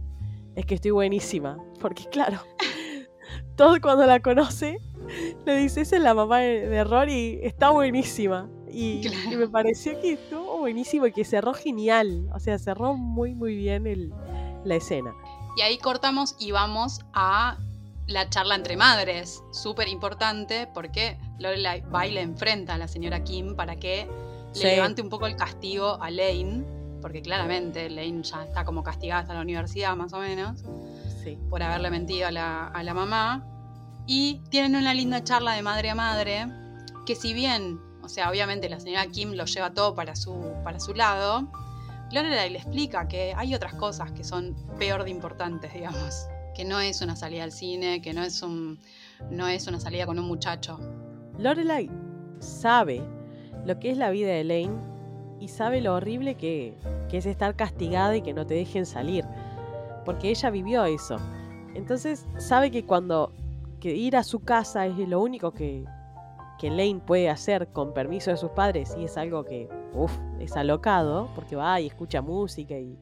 Es 0.57 0.66
que 0.66 0.74
estoy 0.74 0.90
buenísima. 0.90 1.59
Porque 1.81 2.07
claro, 2.07 2.38
todo 3.57 3.81
cuando 3.81 4.07
la 4.07 4.20
conoce, 4.20 4.79
le 5.47 5.57
dice, 5.57 5.81
esa 5.83 5.97
es 5.97 6.03
la 6.03 6.14
mamá 6.14 6.38
de, 6.40 6.68
de 6.68 6.85
Rory, 6.85 7.40
está 7.42 7.71
buenísima. 7.71 8.49
Y, 8.71 9.01
Claro. 9.01 9.33
y 9.33 9.37
me 9.37 9.49
pareció 9.49 9.99
que 10.01 10.12
estuvo 10.14 10.59
buenísimo 10.59 11.07
y 11.07 11.12
que 11.12 11.25
cerró 11.25 11.55
genial. 11.55 12.29
O 12.35 12.38
sea, 12.40 12.59
cerró 12.59 12.94
muy, 12.94 13.35
muy 13.35 13.57
bien 13.57 13.87
el- 13.87 14.12
la 14.64 14.75
escena. 14.77 15.14
Y 15.57 15.62
ahí 15.62 15.79
cortamos 15.79 16.37
y 16.38 16.51
vamos 16.53 17.01
a 17.14 17.57
la 18.07 18.29
charla 18.31 18.55
entre 18.55 18.77
madres, 18.77 19.42
súper 19.53 19.88
importante 19.88 20.66
porque 20.73 21.18
Lorelai 21.38 21.81
va 21.83 22.07
y 22.07 22.12
le 22.12 22.23
enfrenta 22.23 22.75
a 22.75 22.79
la 22.79 22.88
señora 22.88 23.23
Kim 23.25 23.55
para 23.57 23.77
que 23.77 24.07
Sí. 24.53 24.64
le 24.64 24.77
levante 24.77 25.03
un 25.03 25.09
poco 25.11 25.27
el 25.27 25.37
castigo 25.37 25.99
a 26.03 26.11
Lane, 26.11 26.64
porque 27.03 27.21
claramente 27.21 27.88
Lane 27.90 28.23
ya 28.23 28.44
está 28.44 28.64
como 28.64 28.83
castigada 28.83 29.21
hasta 29.23 29.35
la 29.35 29.42
universidad 29.42 29.94
más 29.97 30.12
o 30.14 30.18
menos, 30.21 30.64
Sí. 31.23 31.38
por 31.51 31.62
haberle 31.62 31.90
mentido 31.90 32.29
a 32.29 32.31
la, 32.31 32.66
a 32.68 32.83
la 32.83 32.94
mamá. 32.94 33.44
Y 34.11 34.40
tienen 34.49 34.75
una 34.75 34.94
linda 34.94 35.23
charla 35.23 35.53
de 35.53 35.61
madre 35.61 35.90
a 35.90 35.94
madre, 35.94 36.47
que 37.05 37.14
si 37.14 37.35
bien, 37.35 37.79
o 38.03 38.09
sea, 38.09 38.31
obviamente 38.31 38.71
la 38.71 38.81
señora 38.81 39.07
Kim 39.09 39.35
lo 39.35 39.44
lleva 39.44 39.75
todo 39.75 39.94
para 39.94 40.16
su, 40.16 40.55
para 40.64 40.81
su 40.81 40.94
lado, 40.94 41.47
Lorelai 42.11 42.49
le 42.49 42.57
explica 42.57 43.07
que 43.07 43.35
hay 43.37 43.55
otras 43.55 43.75
cosas 43.75 44.11
que 44.12 44.25
son 44.25 44.57
peor 44.79 45.05
de 45.05 45.11
importantes, 45.11 45.75
digamos. 45.75 46.27
Que 46.55 46.64
no 46.64 46.81
es 46.81 47.03
una 47.03 47.16
salida 47.16 47.44
al 47.44 47.53
cine, 47.53 48.01
que 48.01 48.14
no 48.14 48.23
es, 48.23 48.42
un, 48.42 48.79
no 49.31 49.47
es 49.47 49.66
una 49.66 49.79
salida 49.79 50.07
con 50.07 50.18
un 50.18 50.27
muchacho. 50.27 50.81
Lorelai 51.38 51.90
sabe 52.38 53.03
lo 53.66 53.79
que 53.79 53.90
es 53.90 53.99
la 53.99 54.09
vida 54.09 54.29
de 54.31 54.42
Lane 54.42 54.81
y 55.38 55.49
sabe 55.49 55.83
lo 55.83 55.94
horrible 55.94 56.35
que, 56.37 56.75
que 57.11 57.18
es 57.18 57.27
estar 57.27 57.57
castigada 57.57 58.16
y 58.16 58.23
que 58.23 58.33
no 58.33 58.47
te 58.47 58.55
dejen 58.55 58.87
salir. 58.87 59.27
Porque 60.07 60.31
ella 60.31 60.49
vivió 60.49 60.87
eso. 60.87 61.16
Entonces 61.75 62.25
sabe 62.38 62.71
que 62.71 62.87
cuando 62.87 63.35
que 63.79 63.95
ir 63.95 64.17
a 64.17 64.23
su 64.23 64.41
casa 64.41 64.87
es 64.87 64.97
lo 64.97 65.21
único 65.21 65.53
que, 65.53 65.85
que 66.59 66.71
Lane 66.71 67.01
puede 67.07 67.31
hacer 67.31 67.69
con 67.69 67.93
permiso 67.95 68.31
de 68.31 68.37
sus 68.37 68.51
padres 68.51 68.95
y 68.99 69.05
es 69.05 69.17
algo 69.17 69.45
que, 69.45 69.69
uff, 69.95 70.12
es 70.41 70.57
alocado, 70.57 71.29
porque 71.35 71.57
va 71.57 71.81
y 71.81 71.87
escucha 71.87 72.21
música 72.21 72.79
y, 72.79 72.99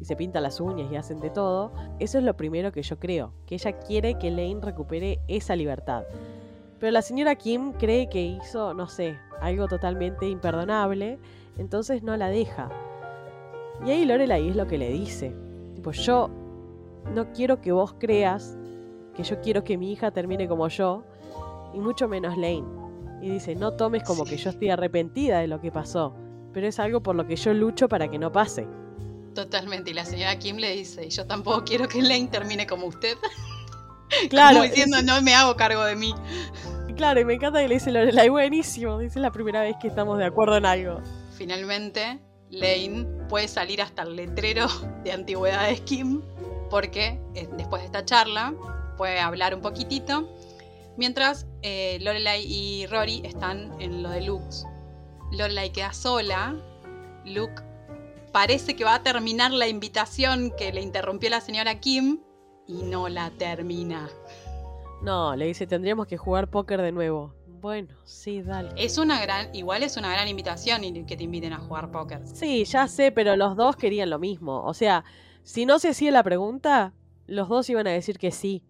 y 0.00 0.04
se 0.04 0.16
pinta 0.16 0.40
las 0.40 0.60
uñas 0.60 0.90
y 0.90 0.96
hacen 0.96 1.20
de 1.20 1.30
todo. 1.30 1.72
Eso 1.98 2.18
es 2.18 2.24
lo 2.24 2.36
primero 2.36 2.72
que 2.72 2.82
yo 2.82 2.98
creo, 2.98 3.32
que 3.46 3.56
ella 3.56 3.72
quiere 3.78 4.18
que 4.18 4.30
Lane 4.30 4.60
recupere 4.60 5.20
esa 5.28 5.56
libertad. 5.56 6.04
Pero 6.78 6.92
la 6.92 7.02
señora 7.02 7.34
Kim 7.36 7.72
cree 7.72 8.08
que 8.08 8.22
hizo, 8.22 8.74
no 8.74 8.88
sé, 8.88 9.18
algo 9.40 9.68
totalmente 9.68 10.28
imperdonable, 10.28 11.18
entonces 11.56 12.02
no 12.02 12.16
la 12.16 12.28
deja. 12.28 12.68
Y 13.84 13.90
ahí 13.90 14.04
Lorelai 14.04 14.48
es 14.48 14.56
lo 14.56 14.66
que 14.66 14.78
le 14.78 14.90
dice. 14.90 15.34
Tipo, 15.74 15.92
yo 15.92 16.30
no 17.12 17.32
quiero 17.32 17.60
que 17.60 17.72
vos 17.72 17.94
creas 17.98 18.56
que 19.14 19.22
yo 19.22 19.40
quiero 19.40 19.64
que 19.64 19.76
mi 19.78 19.92
hija 19.92 20.10
termine 20.10 20.48
como 20.48 20.68
yo, 20.68 21.02
y 21.72 21.78
mucho 21.78 22.08
menos 22.08 22.36
Lane. 22.36 22.64
Y 23.20 23.30
dice, 23.30 23.54
no 23.54 23.72
tomes 23.72 24.02
como 24.04 24.24
que 24.24 24.36
yo 24.36 24.50
estoy 24.50 24.70
arrepentida 24.70 25.38
de 25.40 25.46
lo 25.46 25.60
que 25.60 25.70
pasó, 25.72 26.14
pero 26.52 26.66
es 26.66 26.78
algo 26.78 27.02
por 27.02 27.16
lo 27.16 27.26
que 27.26 27.36
yo 27.36 27.54
lucho 27.54 27.88
para 27.88 28.08
que 28.08 28.18
no 28.18 28.30
pase. 28.30 28.66
Totalmente. 29.34 29.90
Y 29.90 29.94
la 29.94 30.04
señora 30.04 30.38
Kim 30.38 30.56
le 30.56 30.72
dice, 30.76 31.08
yo 31.10 31.26
tampoco 31.26 31.64
quiero 31.64 31.88
que 31.88 32.00
Lane 32.00 32.28
termine 32.30 32.66
como 32.66 32.86
usted. 32.86 33.16
Claro, 34.28 34.58
Como 34.58 34.68
diciendo, 34.68 34.98
no 35.02 35.20
me 35.22 35.34
hago 35.34 35.56
cargo 35.56 35.82
de 35.84 35.96
mí. 35.96 36.14
claro, 36.94 37.18
y 37.20 37.24
me 37.24 37.34
encanta 37.34 37.60
que 37.60 37.66
le 37.66 37.74
dice 37.74 37.90
Lorelai, 37.90 38.28
buenísimo, 38.28 38.98
dice 38.98 39.18
es 39.18 39.22
la 39.22 39.32
primera 39.32 39.62
vez 39.62 39.74
que 39.80 39.88
estamos 39.88 40.18
de 40.18 40.24
acuerdo 40.26 40.56
en 40.56 40.66
algo. 40.66 41.00
Finalmente, 41.36 42.20
Lane 42.50 43.06
puede 43.28 43.48
salir 43.48 43.82
hasta 43.82 44.02
el 44.02 44.14
letrero 44.14 44.66
de 45.02 45.10
antigüedades 45.10 45.80
Kim, 45.80 46.20
porque 46.70 47.18
eh, 47.34 47.48
después 47.56 47.82
de 47.82 47.86
esta 47.86 48.04
charla 48.04 48.54
puede 48.96 49.20
hablar 49.20 49.54
un 49.54 49.60
poquitito, 49.60 50.28
mientras 50.96 51.46
eh, 51.62 51.98
Lorelai 52.00 52.44
y 52.44 52.86
Rory 52.86 53.22
están 53.24 53.72
en 53.80 54.02
lo 54.02 54.10
de 54.10 54.22
Lux. 54.22 54.64
Lorelai 55.32 55.72
queda 55.72 55.92
sola, 55.92 56.54
Luke 57.24 57.62
parece 58.34 58.74
que 58.74 58.82
va 58.82 58.96
a 58.96 59.02
terminar 59.04 59.52
la 59.52 59.68
invitación 59.68 60.52
que 60.58 60.72
le 60.72 60.82
interrumpió 60.82 61.30
la 61.30 61.40
señora 61.40 61.78
Kim 61.78 62.18
y 62.66 62.82
no 62.82 63.08
la 63.08 63.30
termina. 63.30 64.10
No, 65.02 65.36
le 65.36 65.46
dice, 65.46 65.68
tendríamos 65.68 66.08
que 66.08 66.16
jugar 66.16 66.50
póker 66.50 66.82
de 66.82 66.90
nuevo. 66.90 67.32
Bueno, 67.46 67.94
sí, 68.02 68.42
dale. 68.42 68.70
Es 68.76 68.98
una 68.98 69.22
gran, 69.22 69.54
igual 69.54 69.84
es 69.84 69.96
una 69.96 70.10
gran 70.10 70.26
invitación 70.26 70.82
que 71.06 71.16
te 71.16 71.22
inviten 71.22 71.52
a 71.52 71.58
jugar 71.58 71.92
póker. 71.92 72.26
Sí, 72.26 72.64
ya 72.64 72.88
sé, 72.88 73.12
pero 73.12 73.36
los 73.36 73.56
dos 73.56 73.76
querían 73.76 74.10
lo 74.10 74.18
mismo. 74.18 74.64
O 74.64 74.74
sea, 74.74 75.04
si 75.44 75.64
no 75.64 75.78
se 75.78 75.90
hacía 75.90 76.10
la 76.10 76.24
pregunta, 76.24 76.92
los 77.28 77.48
dos 77.48 77.70
iban 77.70 77.86
a 77.86 77.92
decir 77.92 78.18
que 78.18 78.32
sí. 78.32 78.64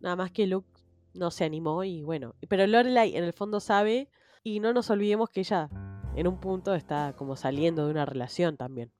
Nada 0.00 0.16
más 0.16 0.30
que 0.30 0.46
Luke 0.46 0.68
no 1.14 1.30
se 1.30 1.44
animó 1.44 1.84
y 1.84 2.02
bueno. 2.02 2.34
Pero 2.48 2.66
Lorelai 2.66 3.16
en 3.16 3.24
el 3.24 3.32
fondo 3.32 3.60
sabe 3.60 4.10
y 4.42 4.60
no 4.60 4.72
nos 4.72 4.90
olvidemos 4.90 5.30
que 5.30 5.40
ella 5.40 5.68
en 6.14 6.26
un 6.26 6.40
punto 6.40 6.74
está 6.74 7.14
como 7.16 7.36
saliendo 7.36 7.84
de 7.84 7.90
una 7.90 8.06
relación 8.06 8.56
también. 8.56 8.92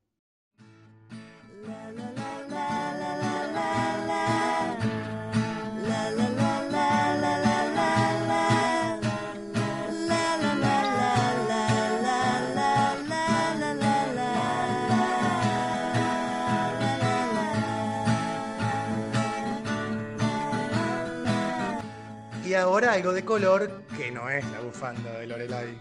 Ahora 22.78 22.92
algo 22.92 23.12
de 23.12 23.24
color 23.24 23.82
que 23.96 24.12
no 24.12 24.28
es 24.30 24.48
la 24.52 24.60
bufanda 24.60 25.18
de 25.18 25.26
Lorelai. 25.26 25.76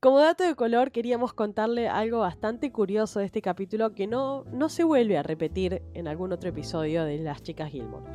Como 0.00 0.18
dato 0.18 0.42
de 0.42 0.56
color, 0.56 0.90
queríamos 0.90 1.32
contarle 1.32 1.88
algo 1.88 2.18
bastante 2.18 2.72
curioso 2.72 3.20
de 3.20 3.26
este 3.26 3.42
capítulo 3.42 3.94
que 3.94 4.08
no, 4.08 4.42
no 4.46 4.68
se 4.68 4.82
vuelve 4.82 5.16
a 5.18 5.22
repetir 5.22 5.82
en 5.94 6.08
algún 6.08 6.32
otro 6.32 6.48
episodio 6.48 7.04
de 7.04 7.18
Las 7.18 7.44
Chicas 7.44 7.70
Gilmore. 7.70 8.10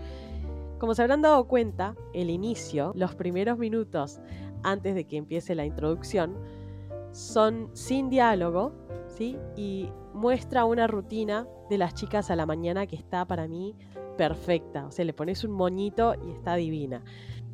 Como 0.78 0.94
se 0.94 1.04
habrán 1.04 1.22
dado 1.22 1.48
cuenta, 1.48 1.96
el 2.14 2.30
inicio, 2.30 2.92
los 2.96 3.16
primeros 3.16 3.58
minutos 3.58 4.20
antes 4.62 4.94
de 4.94 5.06
que 5.06 5.16
empiece 5.16 5.56
la 5.56 5.64
introducción, 5.64 6.38
son 7.14 7.70
sin 7.72 8.10
diálogo, 8.10 8.74
¿sí? 9.08 9.38
Y 9.56 9.90
muestra 10.14 10.66
una 10.66 10.86
rutina 10.86 11.48
de 11.70 11.78
las 11.78 11.94
chicas 11.94 12.30
a 12.30 12.36
la 12.36 12.46
mañana 12.46 12.88
que 12.88 12.98
está 12.98 13.26
para 13.26 13.48
mí 13.48 13.74
perfecta. 14.18 14.86
O 14.86 14.92
sea, 14.92 15.06
le 15.06 15.14
pones 15.14 15.44
un 15.44 15.52
moñito 15.52 16.16
y 16.26 16.32
está 16.32 16.56
divina. 16.56 17.04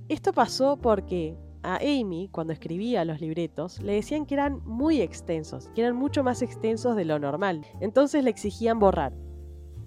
Esto 0.10 0.34
pasó 0.34 0.78
porque 0.78 1.38
a 1.64 1.78
Amy, 1.78 2.30
cuando 2.32 2.54
escribía 2.54 3.06
los 3.06 3.22
libretos, 3.22 3.80
le 3.82 3.94
decían 3.94 4.26
que 4.26 4.34
eran 4.34 4.62
muy 4.66 5.02
extensos, 5.02 5.70
que 5.76 5.82
eran 5.82 5.96
mucho 5.96 6.24
más 6.24 6.42
extensos 6.42 6.96
de 6.96 7.06
lo 7.06 7.20
normal. 7.20 7.66
Entonces 7.80 8.24
le 8.24 8.30
exigían 8.30 8.80
borrar. 8.80 9.14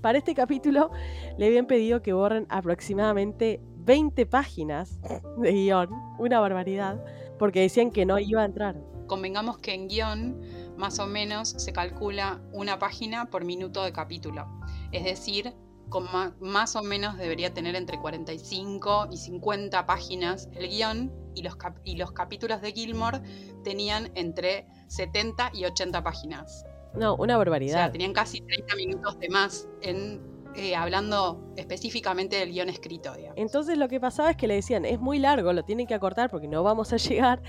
Para 0.01 0.19
este 0.19 0.35
capítulo 0.35 0.91
le 1.39 1.47
habían 1.47 1.67
pedido 1.67 2.03
que 2.03 2.13
borren 2.13 2.47
aproximadamente 2.51 3.61
20 3.79 4.27
páginas 4.27 5.01
de 5.39 5.53
guion, 5.53 5.89
una 6.19 6.41
barbaridad, 6.41 7.03
porque 7.39 7.61
decían 7.61 7.91
que 7.91 8.07
no 8.07 8.19
iba 8.19 8.43
a 8.43 8.45
entrar. 8.45 8.77
Convengamos 9.07 9.59
que 9.59 9.75
en 9.75 9.89
guion 9.89 10.41
más 10.77 10.99
o 10.99 11.07
menos 11.07 11.51
se 11.51 11.73
calcula 11.73 12.41
una 12.53 12.79
página 12.79 13.27
por 13.31 13.45
minuto 13.45 13.83
de 13.83 13.93
capítulo. 13.93 14.47
Es 14.93 15.05
decir, 15.05 15.55
más, 16.01 16.77
o 16.77 16.83
menos 16.83 17.17
debería 17.17 17.53
tener 17.53 17.77
entre 17.77 17.99
45 17.99 19.09
y 19.11 19.17
50 19.17 19.87
páginas 19.87 20.49
el 20.55 20.69
guion 20.69 21.13
y 21.35 21.43
los, 21.43 21.57
y 21.85 21.97
los 21.97 22.13
capítulos 22.13 22.61
de 22.61 22.73
Gilmore 22.73 23.21
tenían 23.63 24.11
entre 24.15 24.67
70 24.89 25.51
y 25.55 25.65
80 25.65 26.03
páginas. 26.03 26.65
No, 26.95 27.17
una 27.17 27.37
barbaridad. 27.37 27.75
O 27.75 27.79
sea, 27.79 27.93
tenían 27.93 28.13
casi 28.13 28.41
30 28.41 28.77
minutos 28.77 29.19
de 29.19 29.29
más 29.29 29.69
en, 29.83 30.21
eh, 30.55 30.77
hablando 30.77 31.53
específicamente 31.57 32.37
del 32.37 32.53
guion 32.53 32.69
escrito. 32.69 33.13
Entonces 33.35 33.77
lo 33.77 33.89
que 33.89 33.99
pasaba 33.99 34.31
es 34.31 34.37
que 34.37 34.47
le 34.47 34.55
decían, 34.55 34.85
es 34.85 35.01
muy 35.01 35.19
largo, 35.19 35.53
lo 35.53 35.65
tienen 35.65 35.87
que 35.87 35.95
acortar 35.95 36.31
porque 36.31 36.47
no 36.47 36.63
vamos 36.63 36.93
a 36.93 36.97
llegar. 36.99 37.43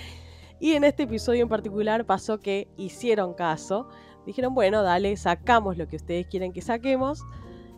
Y 0.59 0.73
en 0.73 0.83
este 0.83 1.03
episodio 1.03 1.43
en 1.43 1.49
particular 1.49 2.05
pasó 2.05 2.39
que 2.39 2.67
hicieron 2.77 3.33
caso. 3.33 3.87
Dijeron, 4.25 4.55
bueno, 4.55 4.81
dale, 4.81 5.15
sacamos 5.17 5.77
lo 5.77 5.87
que 5.87 5.97
ustedes 5.97 6.25
quieren 6.25 6.51
que 6.51 6.61
saquemos 6.61 7.21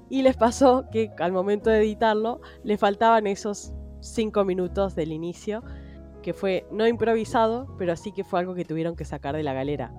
y 0.09 0.21
les 0.21 0.37
pasó 0.37 0.85
que 0.91 1.11
al 1.19 1.31
momento 1.31 1.69
de 1.69 1.79
editarlo 1.79 2.41
le 2.63 2.77
faltaban 2.77 3.27
esos 3.27 3.73
cinco 4.01 4.45
minutos 4.45 4.95
del 4.95 5.11
inicio, 5.11 5.63
que 6.21 6.33
fue 6.33 6.65
no 6.71 6.87
improvisado, 6.87 7.75
pero 7.77 7.95
sí 7.95 8.11
que 8.11 8.23
fue 8.23 8.39
algo 8.39 8.55
que 8.55 8.65
tuvieron 8.65 8.95
que 8.95 9.05
sacar 9.05 9.35
de 9.35 9.43
la 9.43 9.53
galera. 9.53 9.93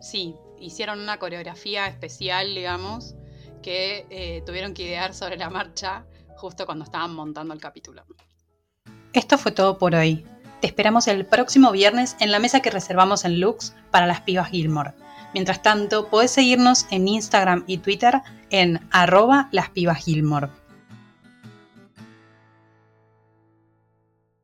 Sí, 0.00 0.36
hicieron 0.58 1.00
una 1.00 1.18
coreografía 1.18 1.86
especial, 1.86 2.54
digamos, 2.54 3.16
que 3.62 4.06
eh, 4.10 4.42
tuvieron 4.46 4.74
que 4.74 4.84
idear 4.84 5.14
sobre 5.14 5.36
la 5.36 5.50
marcha 5.50 6.06
justo 6.36 6.66
cuando 6.66 6.84
estaban 6.84 7.14
montando 7.14 7.52
el 7.54 7.60
capítulo. 7.60 8.04
Esto 9.12 9.38
fue 9.38 9.52
todo 9.52 9.78
por 9.78 9.94
hoy. 9.94 10.24
Te 10.60 10.66
esperamos 10.66 11.08
el 11.08 11.24
próximo 11.26 11.72
viernes 11.72 12.16
en 12.20 12.30
la 12.30 12.38
mesa 12.38 12.60
que 12.60 12.70
reservamos 12.70 13.24
en 13.24 13.40
Lux 13.40 13.74
para 13.90 14.06
las 14.06 14.20
pibas 14.20 14.50
Gilmore. 14.50 14.92
Mientras 15.34 15.62
tanto, 15.62 16.08
podés 16.08 16.30
seguirnos 16.30 16.86
en 16.90 17.06
Instagram 17.06 17.64
y 17.66 17.78
Twitter 17.78 18.22
en 18.50 18.80
arroba 18.90 19.48
las 19.52 19.70
pibas 19.70 19.98
Gilmore. 20.04 20.48